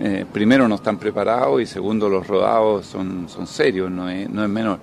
[0.00, 4.42] eh, primero no están preparados y segundo los rodados son, son serios, no es, no
[4.42, 4.78] es menor.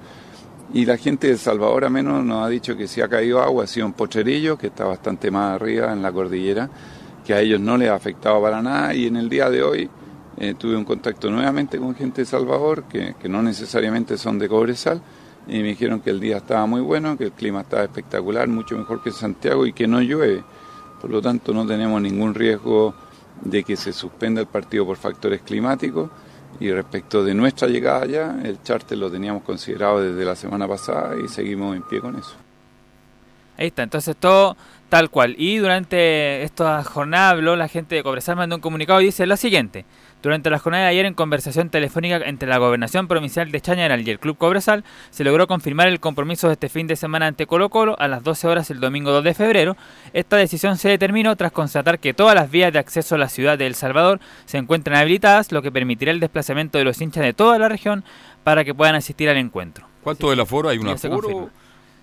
[0.73, 3.63] Y la gente de Salvador a menos nos ha dicho que si ha caído agua
[3.63, 6.69] ha sido en Potrerillo, que está bastante más arriba en la cordillera,
[7.25, 9.89] que a ellos no les ha afectado para nada y en el día de hoy
[10.37, 14.49] eh, tuve un contacto nuevamente con gente de Salvador, que, que no necesariamente son de
[14.49, 15.01] Cobresal,
[15.47, 18.77] y me dijeron que el día estaba muy bueno, que el clima estaba espectacular, mucho
[18.77, 20.43] mejor que Santiago y que no llueve.
[21.01, 22.95] Por lo tanto, no tenemos ningún riesgo
[23.41, 26.09] de que se suspenda el partido por factores climáticos.
[26.59, 31.15] Y respecto de nuestra llegada allá, el charter lo teníamos considerado desde la semana pasada
[31.23, 32.33] y seguimos en pie con eso.
[33.57, 34.55] Ahí está, entonces todo
[34.89, 35.35] tal cual.
[35.37, 39.35] Y durante esta jornada habló la gente de Cobresal, mandó un comunicado y dice lo
[39.37, 39.85] siguiente.
[40.25, 44.09] Durante la jornada de ayer, en conversación telefónica entre la Gobernación Provincial de Chañaral y
[44.09, 47.69] el Club Cobresal, se logró confirmar el compromiso de este fin de semana ante Colo
[47.69, 49.77] Colo a las 12 horas el domingo 2 de febrero.
[50.13, 53.55] Esta decisión se determinó tras constatar que todas las vías de acceso a la ciudad
[53.59, 57.33] de El Salvador se encuentran habilitadas, lo que permitirá el desplazamiento de los hinchas de
[57.33, 58.03] toda la región
[58.43, 59.85] para que puedan asistir al encuentro.
[60.01, 60.69] ¿Cuánto del aforo?
[60.69, 61.51] ¿Hay un aforo?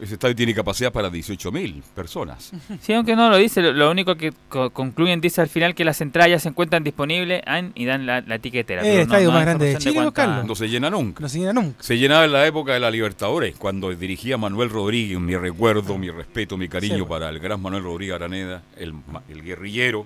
[0.00, 2.50] Ese estadio tiene capacidad para 18.000 personas.
[2.80, 5.84] Sí, aunque no lo dice, lo, lo único que co- concluyen dice al final que
[5.84, 8.82] las entradas ya se encuentran disponibles en- y dan la, la etiquetera.
[8.82, 10.46] Eh, pero el estadio hay más grande de Chile, cuánta- Carlos.
[10.46, 11.20] No se llena nunca.
[11.22, 11.82] No se llena nunca.
[11.82, 16.10] Se llenaba en la época de la Libertadores, cuando dirigía Manuel Rodríguez, mi recuerdo, mi
[16.10, 17.04] respeto, mi cariño Sí.
[17.08, 20.04] para el gran Manuel Rodríguez Araneda, el, ma- el guerrillero.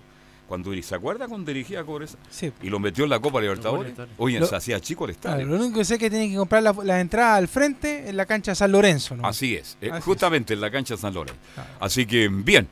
[0.49, 2.19] Cuando, ¿Se acuerda cuando dirigía a Cobresal?
[2.31, 2.53] Sí.
[2.63, 3.95] Y lo metió en la Copa Libertadores.
[4.17, 5.45] Oye, Lo- se hacía chico el estadio.
[5.45, 8.09] Claro, lo único que sé es que tienen que comprar la, la entrada al frente
[8.09, 9.17] en la cancha San Lorenzo.
[9.17, 9.27] ¿no?
[9.27, 11.41] Así es, eh, Así justamente en la cancha San Lorenzo.
[11.81, 12.69] Así que, bien,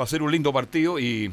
[0.00, 1.30] va a ser un lindo partido y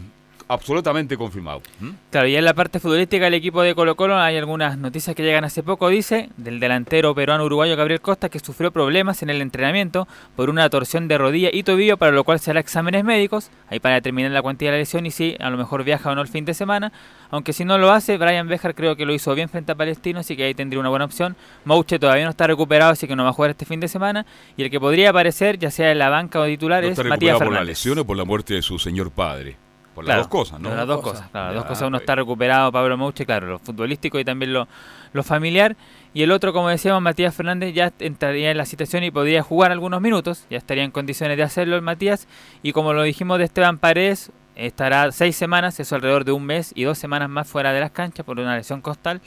[0.47, 1.61] absolutamente confirmado.
[1.79, 1.89] ¿Mm?
[2.11, 5.23] Claro, y en la parte futbolística del equipo de Colo Colo hay algunas noticias que
[5.23, 10.07] llegan hace poco, dice, del delantero peruano-uruguayo Gabriel Costa, que sufrió problemas en el entrenamiento
[10.35, 13.79] por una torsión de rodilla y tobillo, para lo cual se hará exámenes médicos, ahí
[13.79, 16.21] para determinar la cuantía de la lesión y si a lo mejor viaja o no
[16.21, 16.91] el fin de semana.
[17.31, 20.19] Aunque si no lo hace, Brian Bejar creo que lo hizo bien frente a Palestino,
[20.19, 21.35] así que ahí tendría una buena opción.
[21.65, 24.25] Mouche todavía no está recuperado, así que no va a jugar este fin de semana.
[24.55, 27.03] Y el que podría aparecer, ya sea en la banca o titular, No es está
[27.09, 27.67] Matías recuperado por la Fernández.
[27.67, 29.57] lesión o por la muerte de su señor padre.
[29.95, 30.69] Por las Claro, dos cosas, ¿no?
[30.69, 31.87] por Las dos cosas, claro, las dos cosas.
[31.87, 34.67] Uno está recuperado, Pablo Mouche, claro, lo futbolístico y también lo,
[35.13, 35.75] lo familiar.
[36.13, 39.71] Y el otro, como decíamos, Matías Fernández ya entraría en la situación y podría jugar
[39.71, 40.45] algunos minutos.
[40.49, 42.27] Ya estaría en condiciones de hacerlo el Matías.
[42.61, 46.71] Y como lo dijimos de Esteban Paredes, estará seis semanas, eso alrededor de un mes
[46.75, 49.21] y dos semanas más fuera de las canchas por una lesión costal.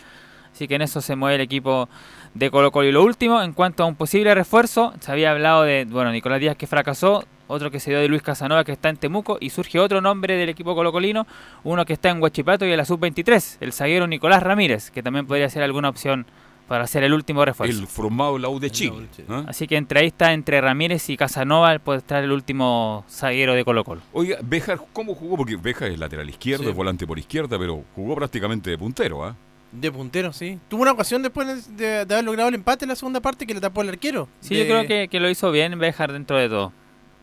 [0.52, 1.88] Así que en eso se mueve el equipo
[2.34, 2.88] de Colo Colo.
[2.88, 6.40] Y lo último, en cuanto a un posible refuerzo, se había hablado de, bueno, Nicolás
[6.40, 9.50] Díaz que fracasó, otro que se dio de Luis Casanova que está en Temuco, y
[9.50, 11.26] surge otro nombre del equipo colocolino,
[11.64, 15.26] uno que está en Huachipato y en la sub-23, el zaguero Nicolás Ramírez, que también
[15.26, 16.26] podría ser alguna opción
[16.68, 17.80] para ser el último refuerzo.
[17.80, 19.06] El formado la U de Chile.
[19.46, 23.64] Así que entre ahí está, entre Ramírez y Casanova, puede estar el último zaguero de
[23.64, 24.02] Colo Colo.
[24.12, 25.38] Oiga, Bejar, ¿cómo jugó?
[25.38, 26.70] Porque Bejar es lateral izquierdo, Sí.
[26.70, 29.34] es volante por izquierda, pero jugó prácticamente de puntero, ¿ah?
[29.72, 30.58] De puntero, sí.
[30.68, 33.54] Tuvo una ocasión después de, de haber logrado el empate en la segunda parte que
[33.54, 34.28] le tapó el arquero.
[34.40, 36.72] Sí, De- yo creo que, que lo hizo bien Bejar dentro de todo.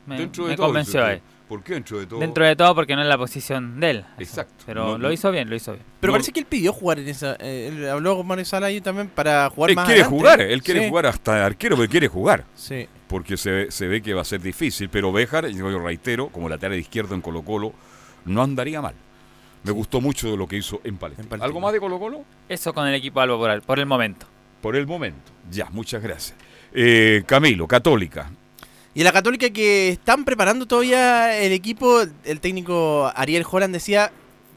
[0.06, 1.22] Me, Dentro de me todo, convenció ahí.
[1.48, 2.20] ¿Por qué dentro de todo?
[2.20, 4.06] Dentro de todo porque no es la posición de él.
[4.18, 4.64] Exacto.
[4.66, 5.84] Pero No, lo hizo bien, lo hizo bien.
[6.00, 7.36] Pero No- parece que él pidió jugar en esa.
[7.40, 10.18] eh, él habló con Mario Sala ahí también para jugar Él más quiere adelante.
[10.24, 10.90] jugar, él quiere Sí.
[10.90, 12.46] jugar hasta arquero, pero quiere jugar.
[12.56, 12.88] Sí.
[13.08, 16.30] Porque se, ve- se ve que va a ser difícil, pero Bejar, yo yo reitero,
[16.30, 17.74] como lateral izquierdo en Colo Colo,
[18.26, 18.96] no andaría mal.
[19.64, 21.44] Me gustó mucho lo que hizo en Palestina.
[21.44, 22.24] ¿Algo más de Colo Colo?
[22.50, 24.26] Eso con el equipo Albo por, por el momento.
[24.62, 25.32] Por el momento.
[25.52, 26.36] Ya, muchas gracias.
[26.74, 28.32] Eh, Camilo, Católica.
[28.98, 34.14] Y la Católica que están preparando todavía el equipo, el técnico Ariel Holland decía,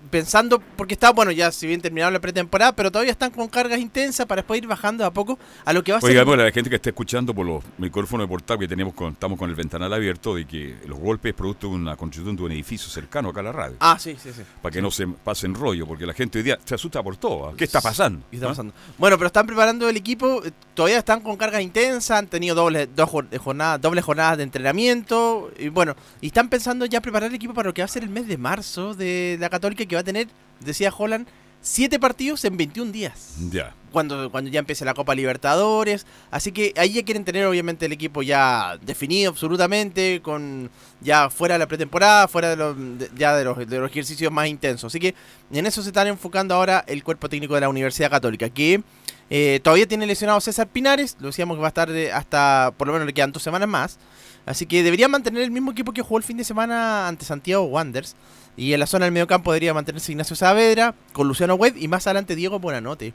[0.08, 3.78] pensando, porque está, bueno, ya si bien terminaron la pretemporada, pero todavía están con cargas
[3.78, 6.26] intensas para después ir bajando a poco a lo que va a Oiga, ser...
[6.26, 9.38] bueno, la gente que está escuchando por los micrófonos de portal que tenemos con, estamos
[9.38, 12.52] con el ventanal abierto de que los golpes es producto de una construcción de un
[12.52, 13.76] edificio cercano acá a la radio.
[13.80, 14.42] Ah, sí, sí, sí.
[14.62, 17.48] Para que no se pasen rollo, porque la gente hoy día se asusta por todo.
[17.48, 17.54] ¿ah?
[17.56, 18.24] ¿Qué está pasando?
[18.30, 18.50] ¿Qué está ¿Ah?
[18.50, 18.74] pasando?
[18.96, 22.88] Bueno, pero están preparando el equipo, eh, todavía están con cargas intensas, han tenido dobles,
[22.94, 27.34] dos eh, jornadas, dobles jornadas de entrenamiento, y bueno, y están pensando ya preparar el
[27.36, 29.96] equipo para lo que va a ser el mes de marzo de la Católica, que
[29.98, 30.28] va a tener,
[30.60, 31.26] decía Holland,
[31.60, 33.34] siete partidos en 21 días.
[33.50, 33.74] Ya.
[33.90, 37.92] Cuando, cuando ya empiece la Copa Libertadores, así que ahí ya quieren tener obviamente el
[37.92, 40.70] equipo ya definido absolutamente, con
[41.00, 44.30] ya fuera de la pretemporada, fuera de los, de- ya de los, de los ejercicios
[44.30, 44.92] más intensos.
[44.92, 45.14] Así que
[45.50, 48.82] en eso se están enfocando ahora el cuerpo técnico de la Universidad Católica, que
[49.30, 52.92] eh, todavía tiene lesionado César Pinares, lo decíamos que va a estar hasta, por lo
[52.92, 53.98] menos le quedan dos semanas más.
[54.44, 57.64] Así que debería mantener el mismo equipo que jugó el fin de semana ante Santiago
[57.64, 58.16] Wanderers.
[58.58, 62.06] Y en la zona del mediocampo debería mantenerse Ignacio Saavedra, con Luciano Webb y más
[62.06, 63.14] adelante Diego Buenanote.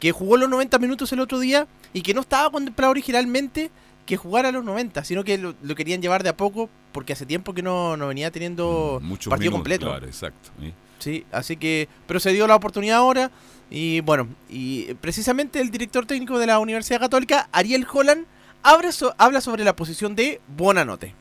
[0.00, 3.70] Que jugó los 90 minutos el otro día y que no estaba contemplado originalmente
[4.06, 7.26] que jugara los 90, sino que lo, lo querían llevar de a poco porque hace
[7.26, 9.86] tiempo que no, no venía teniendo Muchos partido completo.
[9.86, 10.50] Claro, exacto.
[10.60, 10.72] ¿sí?
[11.00, 13.30] Sí, así que, pero se dio la oportunidad ahora
[13.68, 18.26] y bueno, y precisamente el director técnico de la Universidad Católica, Ariel Holland,
[18.62, 21.14] habla, so- habla sobre la posición de Buonanote.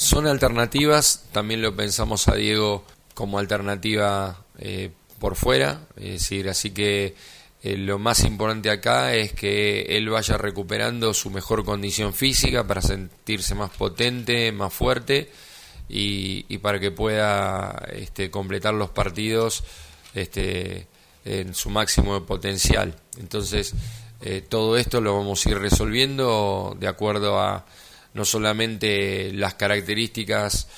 [0.00, 6.70] Son alternativas, también lo pensamos a Diego como alternativa eh, por fuera, es decir, así
[6.70, 7.14] que
[7.62, 12.80] eh, lo más importante acá es que él vaya recuperando su mejor condición física para
[12.80, 15.30] sentirse más potente, más fuerte
[15.86, 19.64] y, para que pueda este, completar los partidos
[20.14, 20.86] este,
[21.26, 22.96] en su máximo potencial.
[23.18, 23.74] Entonces,
[24.22, 27.66] eh, todo esto lo vamos a ir resolviendo de acuerdo a
[28.14, 30.68] no solamente las características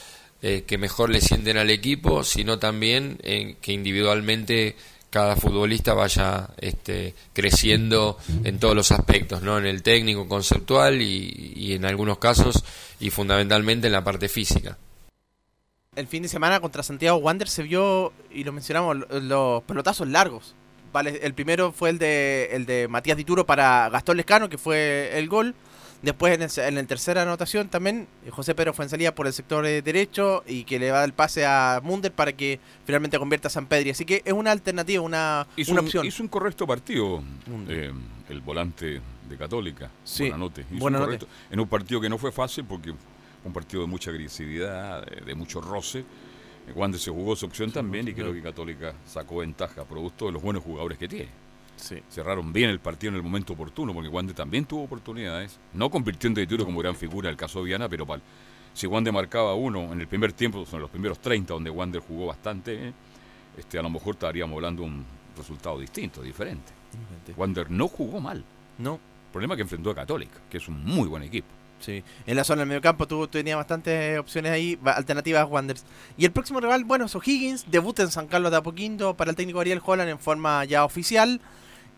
[0.43, 3.17] eh, que mejor le sienten al equipo, sino también
[3.61, 4.77] que individualmente
[5.11, 9.59] cada futbolista vaya este, creciendo en todos los aspectos, ¿no?
[9.59, 12.65] En el técnico, conceptual y, en algunos casos
[12.99, 14.79] y fundamentalmente en la parte física.
[15.95, 20.09] El fin de semana contra Santiago Wander se vio, y lo mencionamos, lo- los pelotazos
[20.09, 20.55] largos.
[20.91, 25.11] Vale, el primero fue el de, el de Matías Dituro para Gastón Lescano, que fue
[25.19, 25.55] el gol.
[26.03, 29.33] Después en, el- en la tercera anotación también, José Pedro fue en salida por el
[29.33, 33.47] sector eh, derecho y que le va el pase a Munder para que finalmente convierta
[33.49, 33.91] a San Pedri.
[33.91, 36.05] Así que es una alternativa, una, Hizo una un, opción.
[36.07, 37.23] hizo un correcto partido
[37.69, 37.93] eh,
[38.29, 39.91] el volante de Católica.
[40.03, 40.63] Sí, Buenanote.
[40.73, 41.13] Hizo Buenanote.
[41.13, 42.99] un correcto- En un partido que no fue fácil porque fue
[43.45, 46.05] un partido de mucha agresividad, de, de mucho roce.
[46.75, 50.43] Wander se jugó su opción también y creo que Católica sacó ventaja, producto de los
[50.43, 51.29] buenos jugadores que tiene.
[52.11, 55.59] Cerraron bien el partido en el momento oportuno, porque Wander también tuvo oportunidades.
[55.75, 58.23] No convirtiendo de tiro como gran figura el caso de Viana, pero pal-
[58.75, 62.27] si Wander marcaba uno en el primer tiempo, son los primeros 30 donde Wander jugó
[62.29, 62.93] bastante, eh,
[63.59, 65.05] este, a lo mejor estaríamos hablando de un
[65.37, 66.73] resultado distinto, diferente.
[67.37, 68.45] Wander no jugó mal.
[68.79, 68.95] No.
[68.95, 71.49] El problema es que enfrentó a Católica, que es un muy buen equipo.
[71.81, 75.85] Sí, en la zona del mediocampo tú tenía bastantes opciones ahí, va- alternativas Wanderers.
[76.17, 79.37] Y el próximo rival, bueno, es O'Higgins, debuta en San Carlos de Apoquindo para el
[79.37, 81.41] técnico Ariel Holland en forma ya oficial.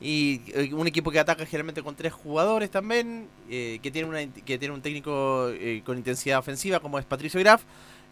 [0.04, 4.18] Y eh, un equipo que ataca generalmente con tres jugadores también, eh, que, tiene una,
[4.26, 7.62] que tiene un técnico eh, con intensidad ofensiva como es Patricio Graf.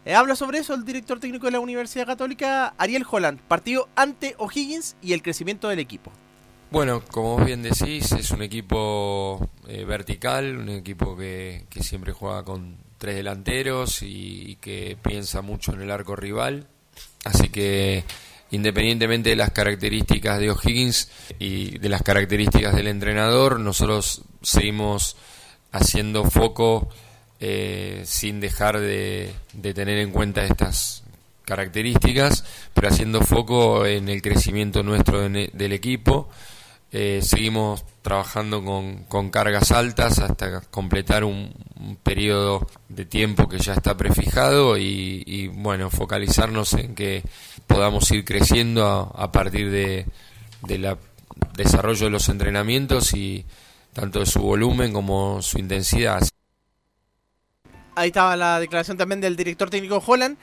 [0.03, 4.95] Habla sobre eso el director técnico de la Universidad Católica, Ariel Holland, partido ante O'Higgins
[5.03, 6.11] y el crecimiento del equipo.
[6.71, 9.47] Bueno, como bien decís, es un equipo
[9.87, 15.73] vertical, un equipo que, que siempre juega con tres delanteros y, y que piensa mucho
[15.73, 16.67] en el arco rival.
[17.23, 18.03] Así que,
[18.53, 25.15] independientemente de las características de O'Higgins y de las características del entrenador, nosotros seguimos
[25.71, 26.87] haciendo foco
[27.39, 29.33] eh, sin dejar de,
[29.73, 31.03] tener en cuenta estas
[31.45, 36.29] características, pero haciendo foco en el crecimiento nuestro de- del equipo.
[36.95, 43.57] Eh, seguimos trabajando con, con cargas altas hasta completar un, un periodo de tiempo que
[43.57, 47.23] ya está prefijado y, y, bueno, focalizarnos en que
[47.73, 50.05] podamos ir creciendo a, a partir de,
[50.61, 50.97] de la
[51.55, 53.45] desarrollo de los entrenamientos y
[53.93, 56.21] tanto de su volumen como su intensidad.
[57.95, 60.37] Ahí estaba la declaración también del director técnico Holland,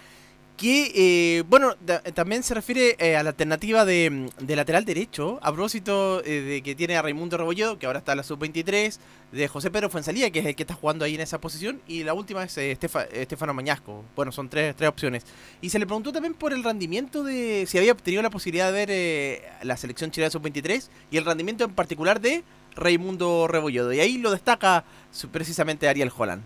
[0.61, 1.75] que, eh, bueno,
[2.13, 6.63] también se refiere eh, a la alternativa de, de lateral derecho, a propósito eh, de
[6.63, 8.99] que tiene a Raimundo Rebolledo, que ahora está en la sub-23,
[9.33, 12.05] de José Pedro Fuensalía, que es el que está jugando ahí en esa posición, y
[12.05, 14.05] la última es Estefa- Estefano Mañasco.
[14.15, 15.25] Bueno, son tres, tres opciones.
[15.63, 18.87] Y se le preguntó también por el rendimiento de, si había tenido la posibilidad de
[18.87, 22.45] ver la selección chilena sub-23, y el rendimiento en particular de
[22.77, 23.95] Raimundo Rebolledo.
[23.95, 24.85] Y ahí lo destaca
[25.33, 26.43] precisamente Ariel Holland.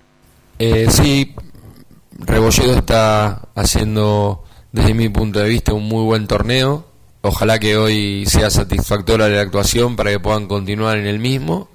[0.88, 1.34] Sí,
[2.18, 6.86] Rebolledo está haciendo, desde mi punto de vista, un muy buen torneo.
[7.22, 11.68] Ojalá que hoy sea satisfactoria la actuación para que puedan continuar en el mismo.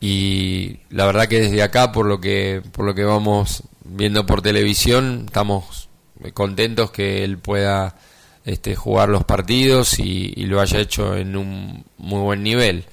[0.00, 4.42] Y la verdad que desde acá, por lo que, por lo que vamos viendo por
[4.42, 5.88] televisión, estamos
[6.34, 7.96] contentos que él pueda
[8.44, 12.84] este, jugar los partidos y, lo haya hecho en un muy buen nivel.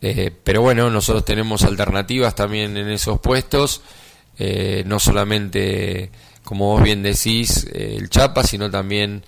[0.00, 3.82] Eh, pero bueno, nosotros tenemos alternativas también en esos puestos,
[4.38, 6.10] eh, no solamente,
[6.44, 9.22] como vos bien decís, eh, el Chapa, sino también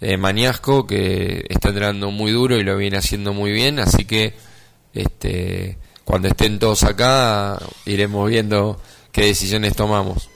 [0.00, 4.34] eh, Mañasco, que está entrando muy duro y lo viene haciendo muy bien, así que
[4.92, 8.80] este, cuando estén todos acá iremos viendo
[9.12, 10.30] qué decisiones tomamos.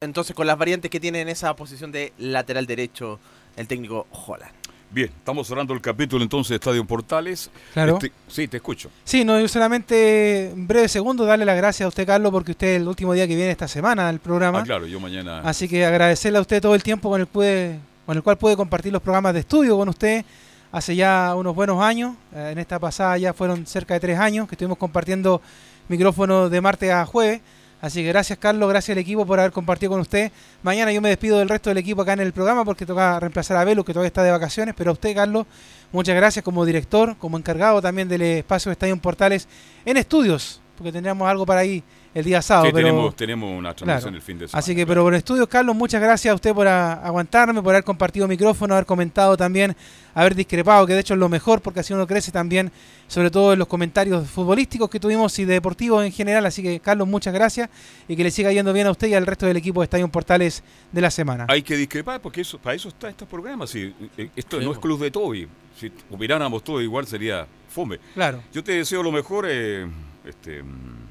[0.00, 3.20] Entonces, con las variantes que tiene en esa posición de lateral derecho
[3.56, 4.59] el técnico Holland.
[4.92, 7.48] Bien, estamos cerrando el capítulo entonces de Estadio Portales.
[7.72, 7.94] Claro.
[7.94, 8.90] Este- sí, te escucho.
[9.04, 12.66] Sí, no, yo solamente en breve segundo darle las gracias a usted, Carlos, porque usted
[12.74, 14.60] es el último día que viene esta semana al programa.
[14.60, 15.40] Ah, claro, yo mañana.
[15.40, 18.56] Así que agradecerle a usted todo el tiempo con el, puede, con el cual puede
[18.56, 20.24] compartir los programas de estudio con usted
[20.72, 22.16] hace ya unos buenos años.
[22.34, 25.40] Eh, en esta pasada ya fueron cerca de tres años que estuvimos compartiendo
[25.88, 27.40] micrófonos de martes a jueves.
[27.80, 30.30] Así que gracias, Carlos, gracias al equipo por haber compartido con usted.
[30.62, 33.56] Mañana yo me despido del resto del equipo acá en el programa porque toca reemplazar
[33.56, 34.74] a Velo, que todavía está de vacaciones.
[34.76, 35.46] Pero a usted, Carlos,
[35.90, 39.48] muchas gracias como director, como encargado también del espacio de Estadio Portales
[39.86, 41.82] en estudios, porque tendríamos algo para ahí
[42.14, 42.66] el día sábado.
[42.66, 42.88] Sí, pero...
[42.88, 44.16] tenemos, tenemos una transmisión Claro.
[44.16, 44.58] el fin de semana.
[44.58, 47.84] Así que, pero por estudios, Carlos, muchas gracias a usted por a- aguantarme, por haber
[47.84, 49.76] compartido micrófono, haber comentado también,
[50.14, 52.72] haber discrepado, que de hecho es lo mejor, porque así uno crece también,
[53.06, 56.44] sobre todo en los comentarios futbolísticos que tuvimos y deportivos en general.
[56.46, 57.70] Así que, Carlos, muchas gracias
[58.08, 60.08] y que le siga yendo bien a usted y al resto del equipo de Estadio
[60.08, 61.46] Portales de la semana.
[61.48, 63.70] Hay que discrepar porque eso, para eso está estos programas.
[63.70, 65.48] Si, eh, esto Sí, no es club de Toby.
[65.78, 67.98] Si opináramos todos igual sería fome.
[68.14, 68.42] Claro.
[68.52, 69.86] Yo te deseo lo mejor, eh,
[70.26, 71.09] este, mm,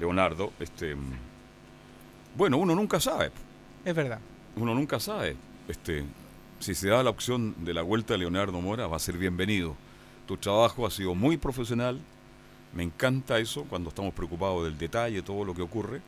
[0.00, 0.52] Leonardo.
[0.58, 0.96] Este,
[2.36, 3.30] bueno, uno nunca sabe.
[3.84, 4.18] Es verdad.
[4.56, 5.36] Uno nunca sabe.
[5.68, 6.04] Este,
[6.58, 9.76] si se da la opción de la vuelta de Leonardo Mora, va a ser bienvenido.
[10.26, 12.00] Tu trabajo ha sido muy profesional,
[12.72, 16.00] me encanta eso cuando estamos preocupados del detalle, todo lo que ocurre.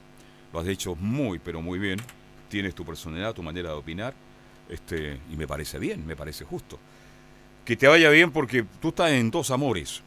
[0.52, 1.98] Lo has hecho muy, pero muy bien.
[2.48, 4.14] Tienes tu personalidad, tu manera de opinar,
[4.68, 6.78] este, y me parece bien, me parece justo.
[7.64, 10.02] Que te vaya bien porque tú estás en dos amores,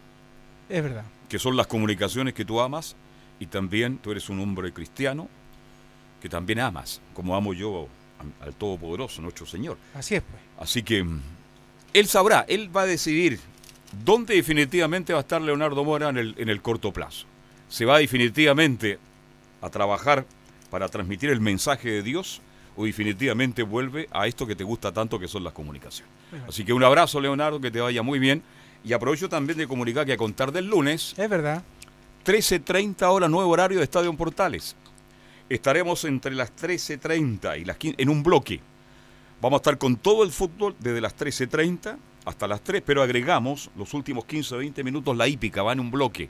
[0.69, 1.03] Es verdad.
[1.27, 2.95] que son las comunicaciones que tú amas,
[3.39, 5.27] y también tú eres un hombre cristiano
[6.21, 7.87] que también amas, como amo yo
[8.41, 9.77] al Todopoderoso, nuestro Señor.
[9.93, 10.41] Así es, pues.
[10.57, 11.21] Así que mm,
[11.93, 13.39] él sabrá, él va a decidir
[14.03, 17.25] dónde definitivamente va a estar Leonardo Mora en el, en el corto plazo.
[17.69, 18.99] Se va definitivamente
[19.61, 20.25] a trabajar
[20.69, 22.41] para transmitir el mensaje de Dios
[22.75, 26.13] o definitivamente vuelve a esto que te gusta tanto que son las comunicaciones.
[26.47, 28.43] Así que un abrazo Leonardo, que te vaya muy bien.
[28.83, 31.15] Y aprovecho también de comunicar que a contar del lunes...
[31.17, 31.63] Es verdad.
[32.25, 34.75] 13.30 horas, nuevo horario de Estadio en Portales.
[35.47, 38.59] Estaremos entre las 13.30 y las 15 en un bloque.
[39.39, 41.95] Vamos a estar con todo el fútbol desde las 13.30
[42.25, 45.81] hasta las 3, pero agregamos los últimos 15 o 20 minutos la hípica, va en
[45.81, 46.27] un bloque.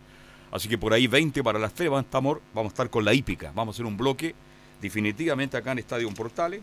[0.51, 2.07] Así que por ahí 20 para las 3 vamos
[2.53, 3.53] a estar, con la hípica.
[3.55, 4.35] Vamos a hacer un bloque
[4.81, 6.59] definitivamente acá en Estadio Portales.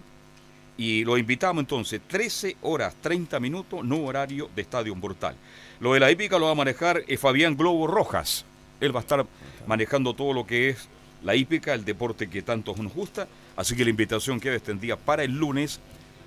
[0.77, 5.37] Y lo invitamos entonces, 13 horas 30 minutos, nuevo horario de Estadio Portal.
[5.81, 8.45] Lo de la hípica lo va a manejar eh, Fabián Globo Rojas.
[8.83, 9.25] Él va a estar
[9.67, 10.89] manejando todo lo que es
[11.23, 13.29] la hípica, el deporte que tanto nos gusta.
[13.57, 15.81] Así que la invitación queda extendida para el lunes,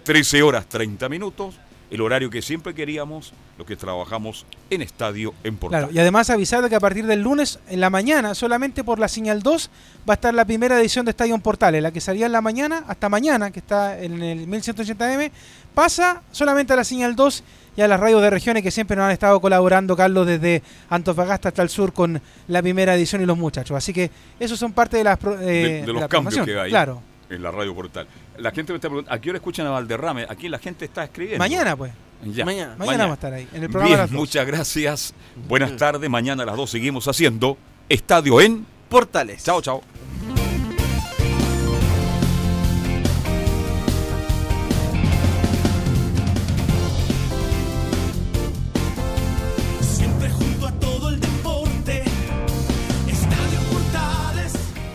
[0.03, 1.55] 13 horas 30 minutos,
[1.91, 5.89] el horario que siempre queríamos, lo que trabajamos en Estadio en Portal.
[5.91, 9.43] Y además avisado que a partir del lunes en la mañana, solamente por la señal
[9.43, 9.69] 2,
[10.09, 12.41] va a estar la primera edición de Estadio en Portales, la que salía en la
[12.41, 15.31] mañana hasta mañana, que está en el 1180M,
[15.73, 17.43] pasa solamente a la señal 2
[17.77, 21.49] y a las radios de regiones que siempre nos han estado colaborando, Carlos, desde Antofagasta
[21.49, 23.75] hasta el sur con la primera edición y los muchachos.
[23.75, 24.09] Así que
[24.39, 27.01] esos son parte de las eh, de, los la cambios que hay Claro.
[27.29, 28.07] en la radio portal.
[28.37, 30.25] La gente me está preguntando, ¿a qué hora escuchan a Valderrame?
[30.29, 31.39] Aquí la gente está escribiendo.
[31.43, 31.91] Mañana, pues.
[32.23, 32.45] Ya.
[32.45, 32.75] Mañana.
[32.77, 34.19] Mañana vamos a estar ahí, en el programa Bien, a las dos.
[34.19, 35.13] muchas gracias.
[35.47, 36.09] Buenas tardes.
[36.09, 37.57] Mañana a las 2 seguimos haciendo
[37.89, 39.43] Estadio en Portales.
[39.43, 39.81] Chao, chao.